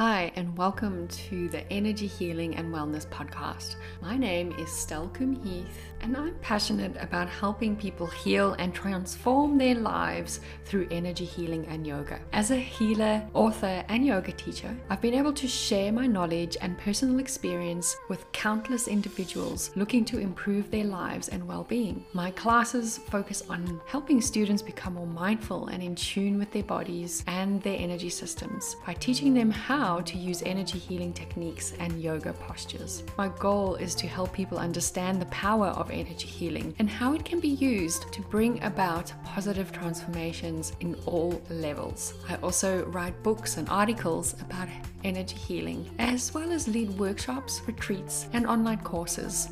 Hi, 0.00 0.32
and 0.34 0.56
welcome 0.56 1.08
to 1.08 1.50
the 1.50 1.70
Energy 1.70 2.06
Healing 2.06 2.56
and 2.56 2.72
Wellness 2.72 3.06
Podcast. 3.06 3.76
My 4.00 4.16
name 4.16 4.52
is 4.52 4.70
Stelkum 4.70 5.44
Heath, 5.44 5.92
and 6.00 6.16
I'm 6.16 6.34
passionate 6.36 6.96
about 6.98 7.28
helping 7.28 7.76
people 7.76 8.06
heal 8.06 8.54
and 8.54 8.74
transform 8.74 9.58
their 9.58 9.74
lives 9.74 10.40
through 10.64 10.88
energy 10.90 11.26
healing 11.26 11.66
and 11.66 11.86
yoga. 11.86 12.18
As 12.32 12.50
a 12.50 12.56
healer, 12.56 13.22
author, 13.34 13.84
and 13.90 14.06
yoga 14.06 14.32
teacher, 14.32 14.74
I've 14.88 15.02
been 15.02 15.12
able 15.12 15.34
to 15.34 15.46
share 15.46 15.92
my 15.92 16.06
knowledge 16.06 16.56
and 16.62 16.78
personal 16.78 17.18
experience 17.18 17.94
with 18.08 18.24
countless 18.32 18.88
individuals 18.88 19.70
looking 19.76 20.06
to 20.06 20.18
improve 20.18 20.70
their 20.70 20.84
lives 20.84 21.28
and 21.28 21.46
well 21.46 21.64
being. 21.64 22.06
My 22.14 22.30
classes 22.30 22.96
focus 22.96 23.42
on 23.50 23.82
helping 23.84 24.22
students 24.22 24.62
become 24.62 24.94
more 24.94 25.06
mindful 25.06 25.66
and 25.66 25.82
in 25.82 25.94
tune 25.94 26.38
with 26.38 26.50
their 26.52 26.62
bodies 26.62 27.22
and 27.26 27.62
their 27.62 27.78
energy 27.78 28.08
systems 28.08 28.76
by 28.86 28.94
teaching 28.94 29.34
them 29.34 29.50
how 29.50 29.89
to 29.98 30.18
use 30.18 30.42
energy 30.44 30.78
healing 30.78 31.12
techniques 31.12 31.72
and 31.80 32.00
yoga 32.00 32.32
postures. 32.34 33.02
My 33.18 33.28
goal 33.40 33.74
is 33.76 33.94
to 33.96 34.06
help 34.06 34.32
people 34.32 34.58
understand 34.58 35.20
the 35.20 35.26
power 35.26 35.68
of 35.68 35.90
energy 35.90 36.28
healing 36.28 36.74
and 36.78 36.88
how 36.88 37.14
it 37.14 37.24
can 37.24 37.40
be 37.40 37.48
used 37.48 38.12
to 38.12 38.20
bring 38.22 38.62
about 38.62 39.12
positive 39.24 39.72
transformations 39.72 40.74
in 40.80 40.94
all 41.06 41.42
levels. 41.50 42.14
I 42.28 42.36
also 42.36 42.84
write 42.86 43.20
books 43.22 43.56
and 43.56 43.68
articles 43.68 44.34
about 44.40 44.68
energy 45.02 45.36
healing, 45.36 45.90
as 45.98 46.32
well 46.32 46.52
as 46.52 46.68
lead 46.68 46.90
workshops, 46.98 47.62
retreats, 47.66 48.28
and 48.32 48.46
online 48.46 48.80
courses. 48.80 49.48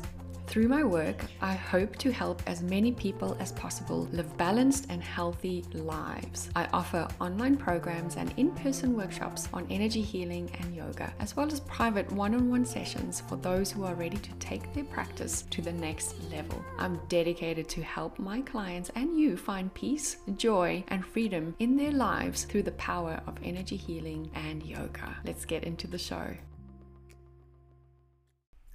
Through 0.49 0.67
my 0.67 0.83
work, 0.83 1.25
I 1.41 1.53
hope 1.53 1.95
to 1.97 2.11
help 2.11 2.41
as 2.47 2.63
many 2.63 2.91
people 2.91 3.37
as 3.39 3.51
possible 3.51 4.09
live 4.11 4.35
balanced 4.35 4.87
and 4.89 5.03
healthy 5.03 5.63
lives. 5.73 6.49
I 6.55 6.67
offer 6.73 7.07
online 7.21 7.55
programs 7.55 8.15
and 8.15 8.33
in 8.35 8.49
person 8.53 8.97
workshops 8.97 9.47
on 9.53 9.67
energy 9.69 10.01
healing 10.01 10.49
and 10.59 10.75
yoga, 10.75 11.13
as 11.19 11.37
well 11.37 11.45
as 11.51 11.59
private 11.59 12.11
one 12.11 12.33
on 12.33 12.49
one 12.49 12.65
sessions 12.65 13.21
for 13.29 13.35
those 13.35 13.71
who 13.71 13.83
are 13.83 13.93
ready 13.93 14.17
to 14.17 14.33
take 14.39 14.73
their 14.73 14.85
practice 14.85 15.43
to 15.51 15.61
the 15.61 15.71
next 15.71 16.15
level. 16.31 16.65
I'm 16.79 16.99
dedicated 17.09 17.69
to 17.69 17.83
help 17.83 18.17
my 18.17 18.41
clients 18.41 18.89
and 18.95 19.19
you 19.19 19.37
find 19.37 19.71
peace, 19.75 20.17
joy, 20.35 20.83
and 20.87 21.05
freedom 21.05 21.55
in 21.59 21.77
their 21.77 21.91
lives 21.91 22.45
through 22.45 22.63
the 22.63 22.71
power 22.71 23.21
of 23.27 23.37
energy 23.43 23.75
healing 23.75 24.31
and 24.33 24.63
yoga. 24.63 25.15
Let's 25.23 25.45
get 25.45 25.63
into 25.63 25.85
the 25.85 25.99
show. 25.99 26.33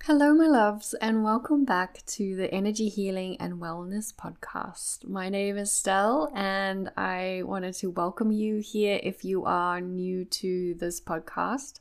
Hello, 0.06 0.34
my 0.34 0.47
loves, 0.47 0.92
and 1.00 1.24
welcome 1.24 1.64
back 1.64 2.05
to 2.05 2.36
the 2.36 2.52
Energy 2.52 2.91
Healing 2.91 3.38
and 3.41 3.55
Wellness 3.55 4.14
Podcast. 4.14 5.08
My 5.08 5.30
name 5.30 5.56
is 5.56 5.72
Stell, 5.72 6.30
and 6.34 6.91
I 6.94 7.41
wanted 7.47 7.72
to 7.77 7.88
welcome 7.88 8.30
you 8.30 8.58
here 8.58 9.00
if 9.02 9.25
you 9.25 9.47
are 9.47 9.80
new 9.80 10.27
to 10.27 10.75
this 10.75 11.00
podcast. 11.00 11.80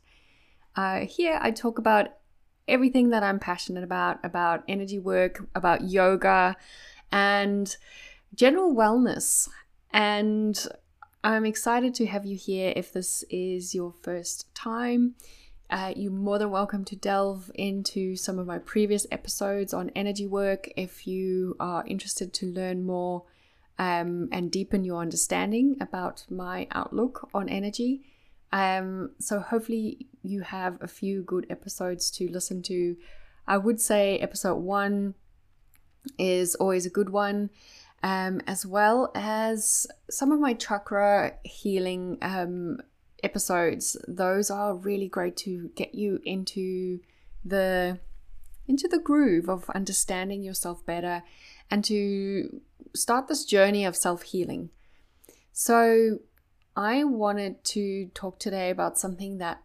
Uh, 0.74 1.00
here, 1.00 1.38
I 1.42 1.50
talk 1.50 1.78
about 1.78 2.14
everything 2.66 3.10
that 3.10 3.22
I'm 3.22 3.38
passionate 3.38 3.84
about 3.84 4.24
about 4.24 4.64
energy 4.68 4.98
work, 4.98 5.46
about 5.54 5.90
yoga, 5.90 6.56
and 7.12 7.76
general 8.34 8.74
wellness. 8.74 9.50
And 9.90 10.66
I'm 11.22 11.44
excited 11.44 11.92
to 11.96 12.06
have 12.06 12.24
you 12.24 12.38
here 12.38 12.72
if 12.74 12.90
this 12.90 13.22
is 13.28 13.74
your 13.74 13.92
first 14.02 14.54
time. 14.54 15.14
Uh, 15.74 15.92
you're 15.96 16.12
more 16.12 16.38
than 16.38 16.52
welcome 16.52 16.84
to 16.84 16.94
delve 16.94 17.50
into 17.56 18.14
some 18.14 18.38
of 18.38 18.46
my 18.46 18.58
previous 18.60 19.08
episodes 19.10 19.74
on 19.74 19.90
energy 19.96 20.24
work 20.24 20.70
if 20.76 21.04
you 21.04 21.56
are 21.58 21.84
interested 21.88 22.32
to 22.32 22.46
learn 22.46 22.86
more 22.86 23.24
um, 23.80 24.28
and 24.30 24.52
deepen 24.52 24.84
your 24.84 25.00
understanding 25.02 25.76
about 25.80 26.24
my 26.30 26.68
outlook 26.70 27.28
on 27.34 27.48
energy. 27.48 28.02
Um, 28.52 29.16
so, 29.18 29.40
hopefully, 29.40 30.06
you 30.22 30.42
have 30.42 30.80
a 30.80 30.86
few 30.86 31.24
good 31.24 31.44
episodes 31.50 32.08
to 32.12 32.30
listen 32.30 32.62
to. 32.62 32.96
I 33.48 33.56
would 33.56 33.80
say 33.80 34.20
episode 34.20 34.58
one 34.58 35.14
is 36.16 36.54
always 36.54 36.86
a 36.86 36.90
good 36.90 37.10
one, 37.10 37.50
um, 38.04 38.40
as 38.46 38.64
well 38.64 39.10
as 39.16 39.88
some 40.08 40.30
of 40.30 40.38
my 40.38 40.54
chakra 40.54 41.32
healing 41.42 42.18
um, 42.22 42.78
episodes 43.24 43.96
those 44.06 44.50
are 44.50 44.74
really 44.74 45.08
great 45.08 45.36
to 45.36 45.70
get 45.74 45.94
you 45.94 46.20
into 46.24 47.00
the 47.44 47.98
into 48.66 48.88
the 48.88 48.98
groove 48.98 49.48
of 49.48 49.68
understanding 49.70 50.42
yourself 50.42 50.84
better 50.86 51.22
and 51.70 51.84
to 51.84 52.60
start 52.94 53.28
this 53.28 53.44
journey 53.44 53.84
of 53.84 53.96
self-healing. 53.96 54.70
So 55.52 56.18
i 56.76 57.04
wanted 57.04 57.64
to 57.64 58.06
talk 58.14 58.38
today 58.38 58.70
about 58.70 58.98
something 58.98 59.38
that 59.38 59.62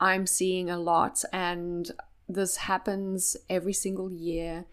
i'm 0.00 0.26
seeing 0.26 0.70
a 0.70 0.78
lot 0.78 1.24
and 1.32 1.90
this 2.34 2.56
happens 2.56 3.36
every 3.48 3.72
single 3.72 4.10
year. 4.10 4.64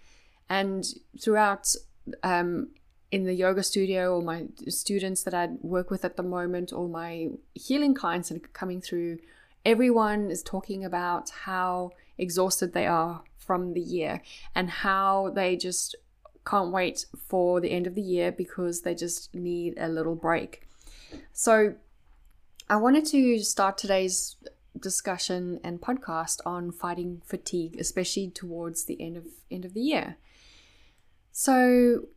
And 0.50 0.84
throughout 1.22 1.76
um, 2.24 2.70
in 3.12 3.24
the 3.24 3.34
yoga 3.34 3.64
studio 3.64 4.16
or 4.16 4.22
my 4.22 4.46
students 4.68 5.24
that 5.24 5.34
I 5.34 5.48
work 5.62 5.90
with 5.90 6.06
at 6.06 6.16
the 6.16 6.24
moment 6.24 6.72
or 6.72 6.88
my 6.88 7.30
healing 7.56 7.94
clients 7.94 8.30
that 8.30 8.38
are 8.38 8.48
coming 8.50 8.82
through, 8.82 9.20
everyone 9.66 10.30
is 10.30 10.44
talking 10.44 10.86
about 10.86 11.30
how 11.30 11.92
exhausted 12.18 12.74
they 12.74 12.86
are 12.86 13.24
from 13.38 13.74
the 13.74 13.82
year 13.82 14.22
and 14.54 14.70
how 14.70 15.32
they 15.34 15.56
just 15.56 15.96
can't 16.46 16.72
wait 16.72 17.06
for 17.28 17.60
the 17.60 17.72
end 17.72 17.88
of 17.88 17.96
the 17.96 18.02
year 18.02 18.32
because 18.32 18.82
they 18.82 18.94
just 18.94 19.34
need 19.34 19.74
a 19.78 19.88
little 19.88 20.16
break. 20.16 20.68
So, 21.34 21.76
I 22.70 22.76
wanted 22.76 23.06
to 23.08 23.40
start 23.40 23.80
today's 23.80 24.36
discussion 24.80 25.60
and 25.64 25.82
podcast 25.82 26.40
on 26.46 26.72
fighting 26.72 27.22
fatigue, 27.26 27.78
especially 27.80 28.30
towards 28.30 28.86
the 28.86 29.02
end 29.02 29.18
of 29.18 29.26
end 29.50 29.66
of 29.66 29.74
the 29.74 29.82
year. 29.82 30.18
So, 31.32 32.10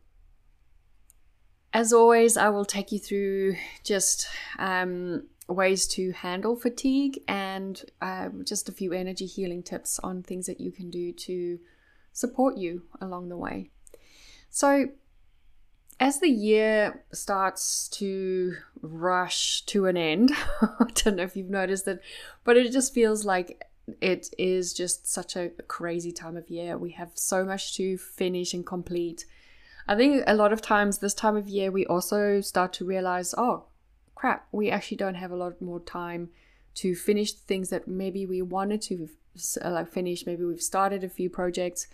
as 1.73 1.91
always, 1.91 2.37
I 2.37 2.49
will 2.49 2.65
take 2.65 2.91
you 2.91 2.99
through 2.99 3.55
just 3.83 4.27
um, 4.59 5.23
ways 5.47 5.87
to 5.87 6.11
handle 6.11 6.55
fatigue 6.55 7.19
and 7.27 7.83
uh, 7.99 8.29
just 8.43 8.69
a 8.69 8.71
few 8.71 8.93
energy 8.93 9.25
healing 9.25 9.63
tips 9.63 9.99
on 9.99 10.21
things 10.21 10.45
that 10.45 10.61
you 10.61 10.71
can 10.71 10.91
do 10.91 11.11
to 11.11 11.59
support 12.11 12.57
you 12.57 12.83
along 13.01 13.29
the 13.29 13.37
way. 13.37 13.71
So, 14.49 14.89
as 15.99 16.19
the 16.19 16.29
year 16.29 17.03
starts 17.11 17.87
to 17.89 18.53
rush 18.81 19.61
to 19.67 19.87
an 19.87 19.97
end, 19.97 20.31
I 20.61 20.85
don't 20.93 21.15
know 21.15 21.23
if 21.23 21.35
you've 21.35 21.49
noticed 21.49 21.87
it, 21.87 22.01
but 22.43 22.55
it 22.55 22.71
just 22.71 22.93
feels 22.93 23.25
like 23.25 23.67
it 23.99 24.29
is 24.37 24.73
just 24.73 25.11
such 25.11 25.35
a 25.35 25.49
crazy 25.67 26.11
time 26.11 26.37
of 26.37 26.49
year. 26.49 26.77
We 26.77 26.91
have 26.91 27.11
so 27.15 27.43
much 27.43 27.75
to 27.77 27.97
finish 27.97 28.53
and 28.53 28.65
complete 28.65 29.25
I 29.87 29.95
think 29.95 30.23
a 30.27 30.35
lot 30.35 30.53
of 30.53 30.61
times 30.61 30.99
this 30.99 31.13
time 31.13 31.35
of 31.35 31.47
year 31.47 31.71
we 31.71 31.85
also 31.85 32.41
start 32.41 32.73
to 32.73 32.85
realize, 32.85 33.35
oh, 33.37 33.65
crap, 34.15 34.47
we 34.51 34.71
actually 34.71 34.97
don't 34.97 35.15
have 35.15 35.31
a 35.31 35.35
lot 35.35 35.61
more 35.61 35.79
time 35.81 36.29
to 36.75 36.95
finish 36.95 37.33
things 37.33 37.69
that 37.69 37.87
maybe 37.87 38.25
we 38.25 38.41
wanted 38.41 38.81
to 38.83 39.09
uh, 39.63 39.69
like 39.69 39.91
finish. 39.91 40.25
Maybe 40.25 40.43
we've 40.43 40.61
started 40.61 41.03
a 41.03 41.09
few 41.09 41.29
projects. 41.29 41.87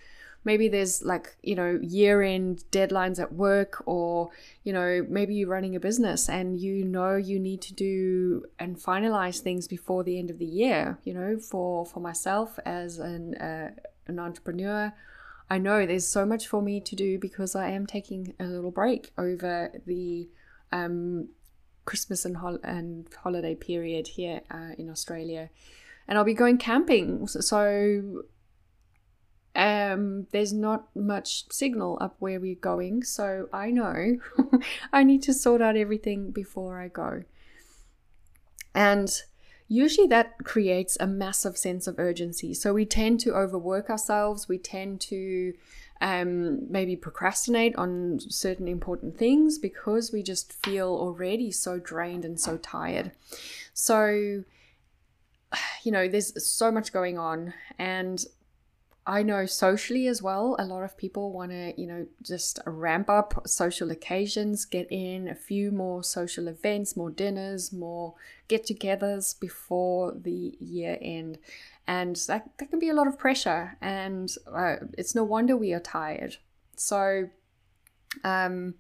Maybe 0.46 0.70
there's 0.70 1.04
like, 1.04 1.36
you 1.44 1.56
know, 1.56 1.80
year 1.82 2.22
end 2.22 2.64
deadlines 2.72 3.20
at 3.20 3.34
work, 3.34 3.84
or, 3.86 4.30
you 4.64 4.72
know, 4.72 5.06
maybe 5.10 5.36
you're 5.36 5.50
running 5.50 5.76
a 5.76 5.82
business 5.82 6.30
and 6.30 6.58
you 6.58 6.86
know 6.86 7.16
you 7.18 7.40
need 7.40 7.62
to 7.64 7.74
do 7.74 8.46
and 8.58 8.78
finalize 8.78 9.40
things 9.40 9.68
before 9.68 10.04
the 10.04 10.18
end 10.18 10.30
of 10.30 10.40
the 10.40 10.46
year. 10.46 10.98
You 11.04 11.14
know, 11.14 11.40
for, 11.40 11.86
for 11.86 12.00
myself 12.00 12.58
as 12.66 13.00
an, 13.00 13.36
uh, 13.36 13.72
an 14.08 14.20
entrepreneur, 14.20 14.94
I 15.50 15.58
know 15.58 15.86
there's 15.86 16.08
so 16.08 16.26
much 16.26 16.48
for 16.48 16.62
me 16.62 16.80
to 16.82 16.96
do 16.96 17.18
because 17.18 17.56
I 17.56 17.70
am 17.70 17.88
taking 17.88 18.36
a 18.40 18.44
little 18.44 18.72
break 18.72 19.12
over 19.18 19.72
the 19.86 20.30
um, 20.72 21.30
Christmas 21.86 22.24
and, 22.24 22.38
hol- 22.38 22.60
and 22.64 23.08
holiday 23.24 23.56
period 23.56 24.10
here 24.10 24.42
uh, 24.52 24.72
in 24.78 24.90
Australia. 24.90 25.50
And 26.08 26.18
I'll 26.18 26.24
be 26.24 26.36
going 26.36 26.60
camping. 26.60 27.28
So 27.28 28.24
um, 29.56 30.28
there's 30.32 30.54
not 30.54 30.96
much 30.96 31.52
signal 31.52 31.98
up 32.00 32.16
where 32.20 32.40
we're 32.40 32.56
going. 32.56 33.04
So 33.04 33.50
I 33.52 33.72
know 33.72 34.18
I 34.94 35.04
need 35.04 35.24
to 35.24 35.34
sort 35.34 35.62
out 35.62 35.76
everything 35.76 36.32
before 36.32 36.80
I 36.80 36.90
go. 36.90 37.24
And 38.76 39.10
usually 39.70 40.08
that 40.08 40.44
creates 40.44 40.98
a 41.00 41.08
massive 41.08 41.56
sense 41.56 41.88
of 41.88 42.00
urgency. 42.00 42.54
So 42.54 42.74
we 42.74 42.86
tend 42.86 43.22
to 43.22 43.36
overwork 43.36 43.90
ourselves, 43.90 44.50
we 44.50 44.58
tend 44.58 45.00
to 45.02 45.54
um, 46.02 46.72
maybe 46.72 46.96
procrastinate 46.96 47.76
on 47.76 48.20
certain 48.30 48.68
important 48.68 49.18
things 49.18 49.60
because 49.60 50.12
we 50.12 50.24
just 50.24 50.52
feel 50.52 50.88
already 50.88 51.52
so 51.52 51.78
drained 51.78 52.26
and 52.26 52.40
so 52.40 52.58
tired. 52.58 53.12
So, 53.74 54.44
you 55.84 55.92
know, 55.92 56.08
there's 56.08 56.44
so 56.44 56.72
much 56.72 56.92
going 56.92 57.18
on, 57.18 57.54
and 57.78 58.26
I 59.10 59.24
know 59.24 59.48
socially 59.48 60.06
as 60.06 60.22
well, 60.22 60.56
a 60.60 60.66
lot 60.66 60.84
of 60.84 60.96
people 60.96 61.32
want 61.32 61.50
to, 61.50 61.74
you 61.76 61.88
know, 61.88 62.06
just 62.22 62.60
ramp 62.68 63.10
up 63.10 63.42
social 63.48 63.90
occasions, 63.90 64.66
get 64.66 64.86
in 64.92 65.28
a 65.28 65.34
few 65.34 65.72
more 65.72 66.04
social 66.04 66.48
events, 66.48 66.96
more 66.96 67.10
dinners, 67.10 67.74
more 67.74 68.14
get 68.48 68.68
togethers 68.68 69.40
before 69.40 70.14
the 70.16 70.56
year 70.60 71.00
end. 71.02 71.40
And 71.88 72.18
that, 72.28 72.52
that 72.60 72.70
can 72.70 72.78
be 72.78 72.90
a 72.90 72.94
lot 72.94 73.08
of 73.08 73.18
pressure. 73.18 73.78
And 73.82 74.32
uh, 74.46 74.76
it's 74.96 75.16
no 75.16 75.24
wonder 75.24 75.58
we 75.58 75.74
are 75.74 75.80
tired. 75.80 76.38
So, 76.76 77.30
um, 78.24 78.76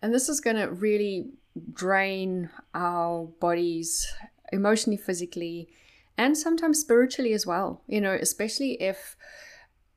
and 0.00 0.14
this 0.14 0.28
is 0.28 0.38
going 0.38 0.56
to 0.56 0.70
really 0.70 1.30
drain 1.72 2.48
our 2.74 3.24
bodies 3.40 4.06
emotionally, 4.52 4.98
physically, 4.98 5.68
and 6.16 6.38
sometimes 6.38 6.78
spiritually 6.78 7.32
as 7.32 7.44
well. 7.44 7.82
You 7.88 8.00
know, 8.00 8.12
especially 8.12 8.80
if 8.80 9.16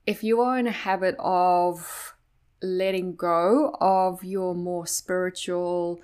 if 0.06 0.24
you 0.24 0.42
are 0.42 0.58
in 0.58 0.68
a 0.68 0.72
habit 0.72 1.16
of 1.20 2.16
letting 2.62 3.16
go 3.16 3.76
of 3.82 4.24
your 4.24 4.54
more 4.54 4.86
spiritual 4.86 6.00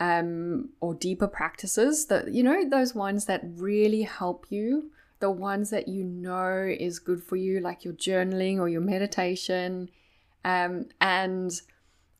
um, 0.00 0.70
or 0.80 0.94
deeper 0.94 1.28
practices, 1.28 2.06
that 2.06 2.32
you 2.32 2.42
know 2.42 2.68
those 2.68 2.94
ones 2.94 3.26
that 3.26 3.42
really 3.44 4.02
help 4.02 4.46
you, 4.50 4.90
the 5.20 5.30
ones 5.30 5.70
that 5.70 5.88
you 5.88 6.02
know 6.02 6.74
is 6.78 6.98
good 6.98 7.22
for 7.22 7.36
you, 7.36 7.60
like 7.60 7.84
your 7.84 7.94
journaling 7.94 8.58
or 8.58 8.68
your 8.68 8.80
meditation, 8.80 9.90
um, 10.44 10.86
and 11.00 11.60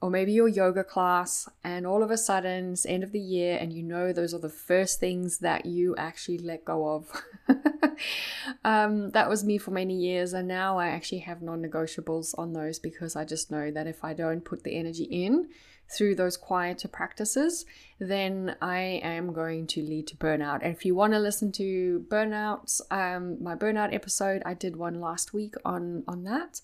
or 0.03 0.11
maybe 0.11 0.33
your 0.33 0.49
yoga 0.49 0.83
class, 0.83 1.49
and 1.63 1.87
all 1.87 2.03
of 2.03 2.11
a 2.11 2.19
sudden 2.19 2.73
it's 2.73 2.85
end 2.85 3.05
of 3.05 3.13
the 3.13 3.21
year, 3.21 3.57
and 3.59 3.73
you 3.73 3.85
know 3.85 4.13
those 4.13 4.35
are 4.35 4.41
the 4.41 4.49
first 4.49 4.99
things 4.99 5.39
that 5.39 5.65
you 5.65 5.95
actually 5.97 6.39
let 6.39 6.65
go 6.65 6.89
of. 6.89 7.23
um, 8.65 9.11
that 9.13 9.29
was 9.29 9.45
me 9.45 9.59
for 9.59 9.71
many 9.71 9.95
years, 9.95 10.33
and 10.33 10.49
now 10.49 10.77
I 10.77 10.89
actually 10.89 11.21
have 11.21 11.41
non 11.41 11.63
negotiables 11.63 12.37
on 12.37 12.53
those 12.53 12.81
because 12.81 13.15
I 13.15 13.25
just 13.25 13.53
know 13.53 13.71
that 13.71 13.87
if 13.87 14.03
I 14.03 14.13
don't 14.13 14.45
put 14.45 14.65
the 14.65 14.77
energy 14.77 15.05
in 15.05 15.49
through 15.89 16.17
those 16.17 16.37
quieter 16.37 16.89
practices, 16.89 17.65
then 18.01 18.57
I 18.61 19.01
am 19.05 19.33
going 19.33 19.69
to 19.69 19.83
lead 19.83 20.09
to 20.09 20.17
burnout. 20.17 20.63
And 20.63 20.75
if 20.75 20.85
you 20.85 20.97
want 20.97 21.13
to 21.13 21.21
listen 21.21 21.53
to 21.53 22.05
burnouts, 22.09 22.81
um, 22.91 23.41
my 23.41 23.55
burnout 23.55 23.95
episode, 23.95 24.43
I 24.45 24.55
did 24.55 24.75
one 24.75 25.01
last 25.01 25.33
week 25.33 25.55
on 25.65 26.03
on 26.09 26.25
that. 26.25 26.61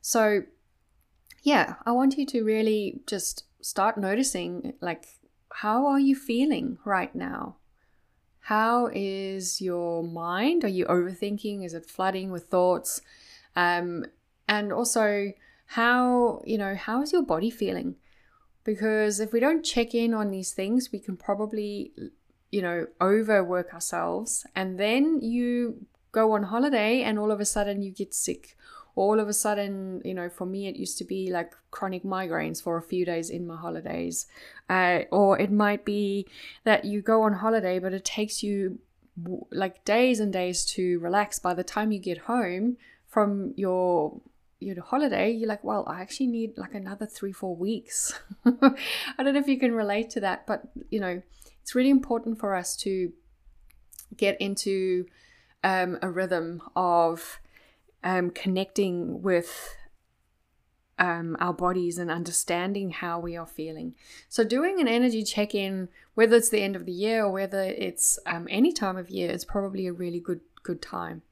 So 0.00 0.44
yeah, 1.46 1.76
I 1.86 1.92
want 1.92 2.18
you 2.18 2.26
to 2.26 2.42
really 2.42 3.02
just 3.06 3.44
start 3.60 3.96
noticing 3.96 4.72
like, 4.80 5.06
how 5.52 5.86
are 5.86 6.00
you 6.00 6.16
feeling 6.16 6.78
right 6.84 7.14
now? 7.14 7.54
How 8.40 8.90
is 8.92 9.60
your 9.60 10.02
mind? 10.02 10.64
Are 10.64 10.76
you 10.78 10.86
overthinking? 10.86 11.64
Is 11.64 11.72
it 11.72 11.86
flooding 11.86 12.32
with 12.32 12.48
thoughts? 12.48 13.00
Um, 13.54 14.06
and 14.48 14.72
also, 14.72 15.34
how, 15.66 16.42
you 16.44 16.58
know, 16.58 16.74
how 16.74 17.02
is 17.02 17.12
your 17.12 17.22
body 17.22 17.50
feeling? 17.50 17.94
Because 18.64 19.20
if 19.20 19.32
we 19.32 19.38
don't 19.38 19.64
check 19.64 19.94
in 19.94 20.14
on 20.14 20.32
these 20.32 20.50
things, 20.50 20.90
we 20.90 20.98
can 20.98 21.16
probably, 21.16 21.92
you 22.50 22.60
know, 22.60 22.88
overwork 23.00 23.72
ourselves. 23.72 24.44
And 24.56 24.80
then 24.80 25.20
you 25.20 25.86
go 26.10 26.32
on 26.32 26.42
holiday 26.42 27.02
and 27.02 27.20
all 27.20 27.30
of 27.30 27.38
a 27.38 27.44
sudden 27.44 27.82
you 27.82 27.92
get 27.92 28.14
sick 28.14 28.56
all 28.96 29.20
of 29.20 29.28
a 29.28 29.32
sudden, 29.32 30.00
you 30.04 30.14
know, 30.14 30.30
for 30.30 30.46
me, 30.46 30.66
it 30.66 30.76
used 30.76 30.96
to 30.98 31.04
be 31.04 31.30
like 31.30 31.52
chronic 31.70 32.02
migraines 32.02 32.62
for 32.62 32.78
a 32.78 32.82
few 32.82 33.04
days 33.04 33.28
in 33.28 33.46
my 33.46 33.56
holidays. 33.56 34.26
Uh, 34.70 35.00
or 35.12 35.38
it 35.38 35.52
might 35.52 35.84
be 35.84 36.26
that 36.64 36.86
you 36.86 37.02
go 37.02 37.22
on 37.22 37.34
holiday, 37.34 37.78
but 37.78 37.92
it 37.92 38.04
takes 38.04 38.42
you 38.42 38.78
like 39.52 39.84
days 39.84 40.18
and 40.18 40.32
days 40.32 40.64
to 40.64 40.98
relax. 41.00 41.38
By 41.38 41.52
the 41.52 41.62
time 41.62 41.92
you 41.92 41.98
get 41.98 42.18
home 42.18 42.78
from 43.06 43.52
your 43.56 44.20
your 44.58 44.82
holiday, 44.82 45.30
you're 45.30 45.48
like, 45.48 45.62
well, 45.62 45.84
I 45.86 46.00
actually 46.00 46.28
need 46.28 46.56
like 46.56 46.74
another 46.74 47.04
three, 47.04 47.32
four 47.32 47.54
weeks. 47.54 48.18
I 48.46 49.22
don't 49.22 49.34
know 49.34 49.40
if 49.40 49.48
you 49.48 49.58
can 49.58 49.72
relate 49.72 50.08
to 50.10 50.20
that, 50.20 50.46
but 50.46 50.62
you 50.88 51.00
know, 51.00 51.20
it's 51.60 51.74
really 51.74 51.90
important 51.90 52.38
for 52.38 52.54
us 52.54 52.74
to 52.78 53.12
get 54.16 54.40
into 54.40 55.04
um, 55.62 55.98
a 56.00 56.10
rhythm 56.10 56.62
of 56.74 57.38
um, 58.06 58.30
connecting 58.30 59.20
with 59.20 59.74
um, 60.96 61.36
our 61.40 61.52
bodies 61.52 61.98
and 61.98 62.08
understanding 62.08 62.90
how 62.90 63.18
we 63.18 63.36
are 63.36 63.46
feeling. 63.46 63.96
So, 64.28 64.44
doing 64.44 64.80
an 64.80 64.86
energy 64.86 65.24
check 65.24 65.56
in, 65.56 65.88
whether 66.14 66.36
it's 66.36 66.48
the 66.48 66.62
end 66.62 66.76
of 66.76 66.86
the 66.86 66.92
year 66.92 67.24
or 67.24 67.32
whether 67.32 67.62
it's 67.62 68.20
um, 68.24 68.46
any 68.48 68.72
time 68.72 68.96
of 68.96 69.10
year, 69.10 69.30
is 69.30 69.44
probably 69.44 69.88
a 69.88 69.92
really 69.92 70.20
good 70.20 70.40
good 70.62 70.80
time. 70.80 71.22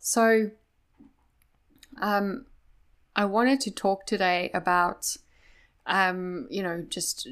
So, 0.00 0.50
um, 2.02 2.46
I 3.14 3.24
wanted 3.24 3.60
to 3.60 3.70
talk 3.70 4.04
today 4.04 4.50
about, 4.52 5.16
um, 5.86 6.48
you 6.50 6.64
know, 6.64 6.84
just 6.88 7.28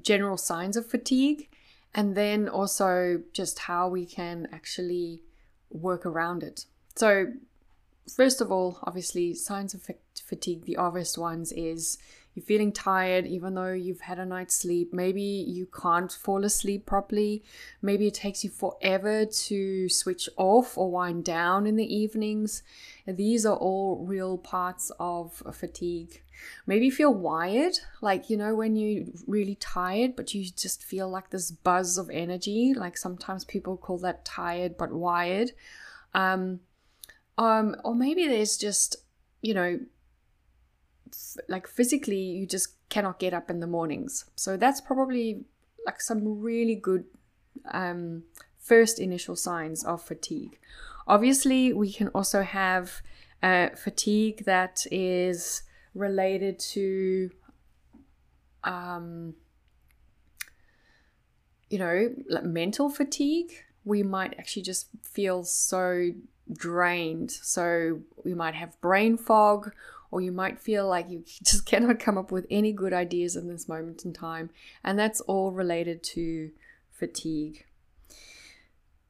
general 0.00 0.36
signs 0.36 0.76
of 0.76 0.86
fatigue, 0.86 1.48
and 1.94 2.14
then 2.14 2.50
also 2.50 3.22
just 3.32 3.60
how 3.60 3.88
we 3.88 4.04
can 4.04 4.46
actually 4.52 5.22
work 5.70 6.04
around 6.04 6.42
it. 6.42 6.66
So, 6.96 7.32
first 8.08 8.40
of 8.40 8.50
all, 8.50 8.78
obviously, 8.82 9.34
signs 9.34 9.74
of 9.74 9.88
fatigue, 10.26 10.64
the 10.64 10.76
obvious 10.76 11.16
ones 11.18 11.52
is 11.52 11.98
you're 12.34 12.44
feeling 12.44 12.72
tired 12.72 13.26
even 13.26 13.54
though 13.54 13.72
you've 13.72 14.00
had 14.00 14.18
a 14.18 14.26
night's 14.26 14.56
sleep. 14.56 14.92
Maybe 14.92 15.22
you 15.22 15.66
can't 15.66 16.10
fall 16.10 16.44
asleep 16.44 16.84
properly. 16.84 17.44
Maybe 17.80 18.08
it 18.08 18.14
takes 18.14 18.42
you 18.42 18.50
forever 18.50 19.24
to 19.24 19.88
switch 19.88 20.28
off 20.36 20.76
or 20.76 20.90
wind 20.90 21.24
down 21.24 21.66
in 21.66 21.76
the 21.76 21.94
evenings. 21.94 22.62
These 23.06 23.46
are 23.46 23.56
all 23.56 24.04
real 24.04 24.36
parts 24.36 24.90
of 24.98 25.42
fatigue. 25.52 26.22
Maybe 26.66 26.86
you 26.86 26.92
feel 26.92 27.14
wired, 27.14 27.78
like 28.00 28.28
you 28.28 28.36
know, 28.36 28.54
when 28.56 28.74
you're 28.74 29.04
really 29.28 29.54
tired, 29.54 30.16
but 30.16 30.34
you 30.34 30.44
just 30.44 30.82
feel 30.82 31.08
like 31.08 31.30
this 31.30 31.52
buzz 31.52 31.96
of 31.96 32.10
energy. 32.10 32.74
Like 32.74 32.96
sometimes 32.96 33.44
people 33.44 33.76
call 33.76 33.98
that 33.98 34.24
tired 34.24 34.76
but 34.76 34.92
wired. 34.92 35.52
Um, 36.14 36.60
um, 37.38 37.76
or 37.84 37.94
maybe 37.94 38.26
there's 38.26 38.56
just, 38.56 38.96
you 39.42 39.54
know, 39.54 39.78
like 41.48 41.66
physically 41.66 42.20
you 42.20 42.46
just 42.46 42.68
cannot 42.88 43.18
get 43.18 43.34
up 43.34 43.50
in 43.50 43.60
the 43.60 43.66
mornings. 43.66 44.24
So 44.36 44.56
that's 44.56 44.80
probably 44.80 45.44
like 45.86 46.00
some 46.00 46.40
really 46.40 46.74
good 46.74 47.04
um, 47.72 48.24
first 48.58 48.98
initial 48.98 49.36
signs 49.36 49.84
of 49.84 50.02
fatigue. 50.02 50.58
Obviously, 51.06 51.72
we 51.72 51.92
can 51.92 52.08
also 52.08 52.42
have 52.42 53.02
uh, 53.42 53.70
fatigue 53.70 54.44
that 54.46 54.86
is 54.90 55.62
related 55.94 56.58
to, 56.58 57.30
um, 58.64 59.34
you 61.68 61.78
know, 61.78 62.14
like 62.28 62.44
mental 62.44 62.88
fatigue. 62.88 63.52
We 63.84 64.02
might 64.02 64.34
actually 64.38 64.62
just 64.62 64.88
feel 65.02 65.44
so 65.44 66.12
drained. 66.52 67.30
So 67.30 68.00
you 68.24 68.36
might 68.36 68.54
have 68.54 68.80
brain 68.80 69.16
fog, 69.16 69.72
or 70.10 70.20
you 70.20 70.32
might 70.32 70.60
feel 70.60 70.86
like 70.88 71.10
you 71.10 71.24
just 71.42 71.66
cannot 71.66 71.98
come 71.98 72.18
up 72.18 72.30
with 72.30 72.46
any 72.50 72.72
good 72.72 72.92
ideas 72.92 73.36
in 73.36 73.48
this 73.48 73.68
moment 73.68 74.04
in 74.04 74.12
time. 74.12 74.50
And 74.82 74.98
that's 74.98 75.20
all 75.22 75.52
related 75.52 76.02
to 76.14 76.50
fatigue. 76.92 77.64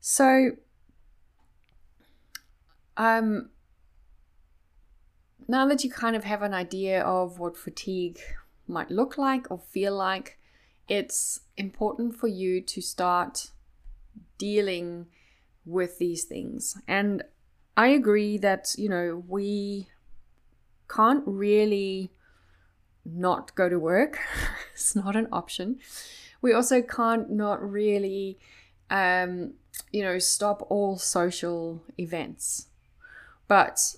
So, 0.00 0.52
um, 2.96 3.50
now 5.48 5.66
that 5.66 5.84
you 5.84 5.90
kind 5.90 6.16
of 6.16 6.24
have 6.24 6.42
an 6.42 6.54
idea 6.54 7.02
of 7.02 7.38
what 7.38 7.56
fatigue 7.56 8.18
might 8.66 8.90
look 8.90 9.18
like 9.18 9.50
or 9.50 9.58
feel 9.58 9.94
like, 9.94 10.38
it's 10.88 11.40
important 11.56 12.14
for 12.14 12.26
you 12.26 12.60
to 12.60 12.80
start 12.80 13.50
dealing 14.38 15.06
with 15.64 15.98
these 15.98 16.24
things. 16.24 16.76
And 16.86 17.22
I 17.76 17.88
agree 17.88 18.38
that, 18.38 18.74
you 18.76 18.88
know, 18.88 19.24
we 19.26 19.88
can't 20.88 21.24
really 21.26 22.12
not 23.04 23.54
go 23.54 23.68
to 23.68 23.78
work, 23.78 24.18
it's 24.72 24.94
not 24.96 25.16
an 25.16 25.28
option. 25.32 25.78
We 26.40 26.52
also 26.52 26.82
can't 26.82 27.30
not 27.30 27.62
really, 27.62 28.38
um, 28.90 29.54
you 29.92 30.02
know, 30.02 30.18
stop 30.18 30.66
all 30.70 30.98
social 30.98 31.82
events. 31.98 32.68
But 33.48 33.96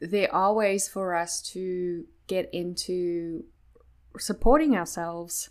there 0.00 0.32
are 0.34 0.54
ways 0.54 0.88
for 0.88 1.14
us 1.14 1.42
to 1.52 2.04
get 2.26 2.48
into 2.52 3.44
supporting 4.18 4.76
ourselves 4.76 5.50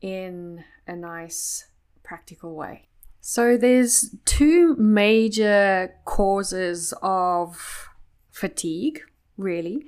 in 0.00 0.64
a 0.86 0.94
nice, 0.94 1.66
practical 2.02 2.54
way. 2.54 2.88
So 3.26 3.56
there's 3.56 4.14
two 4.26 4.76
major 4.76 5.94
causes 6.04 6.92
of 7.00 7.88
fatigue, 8.30 9.00
really, 9.38 9.86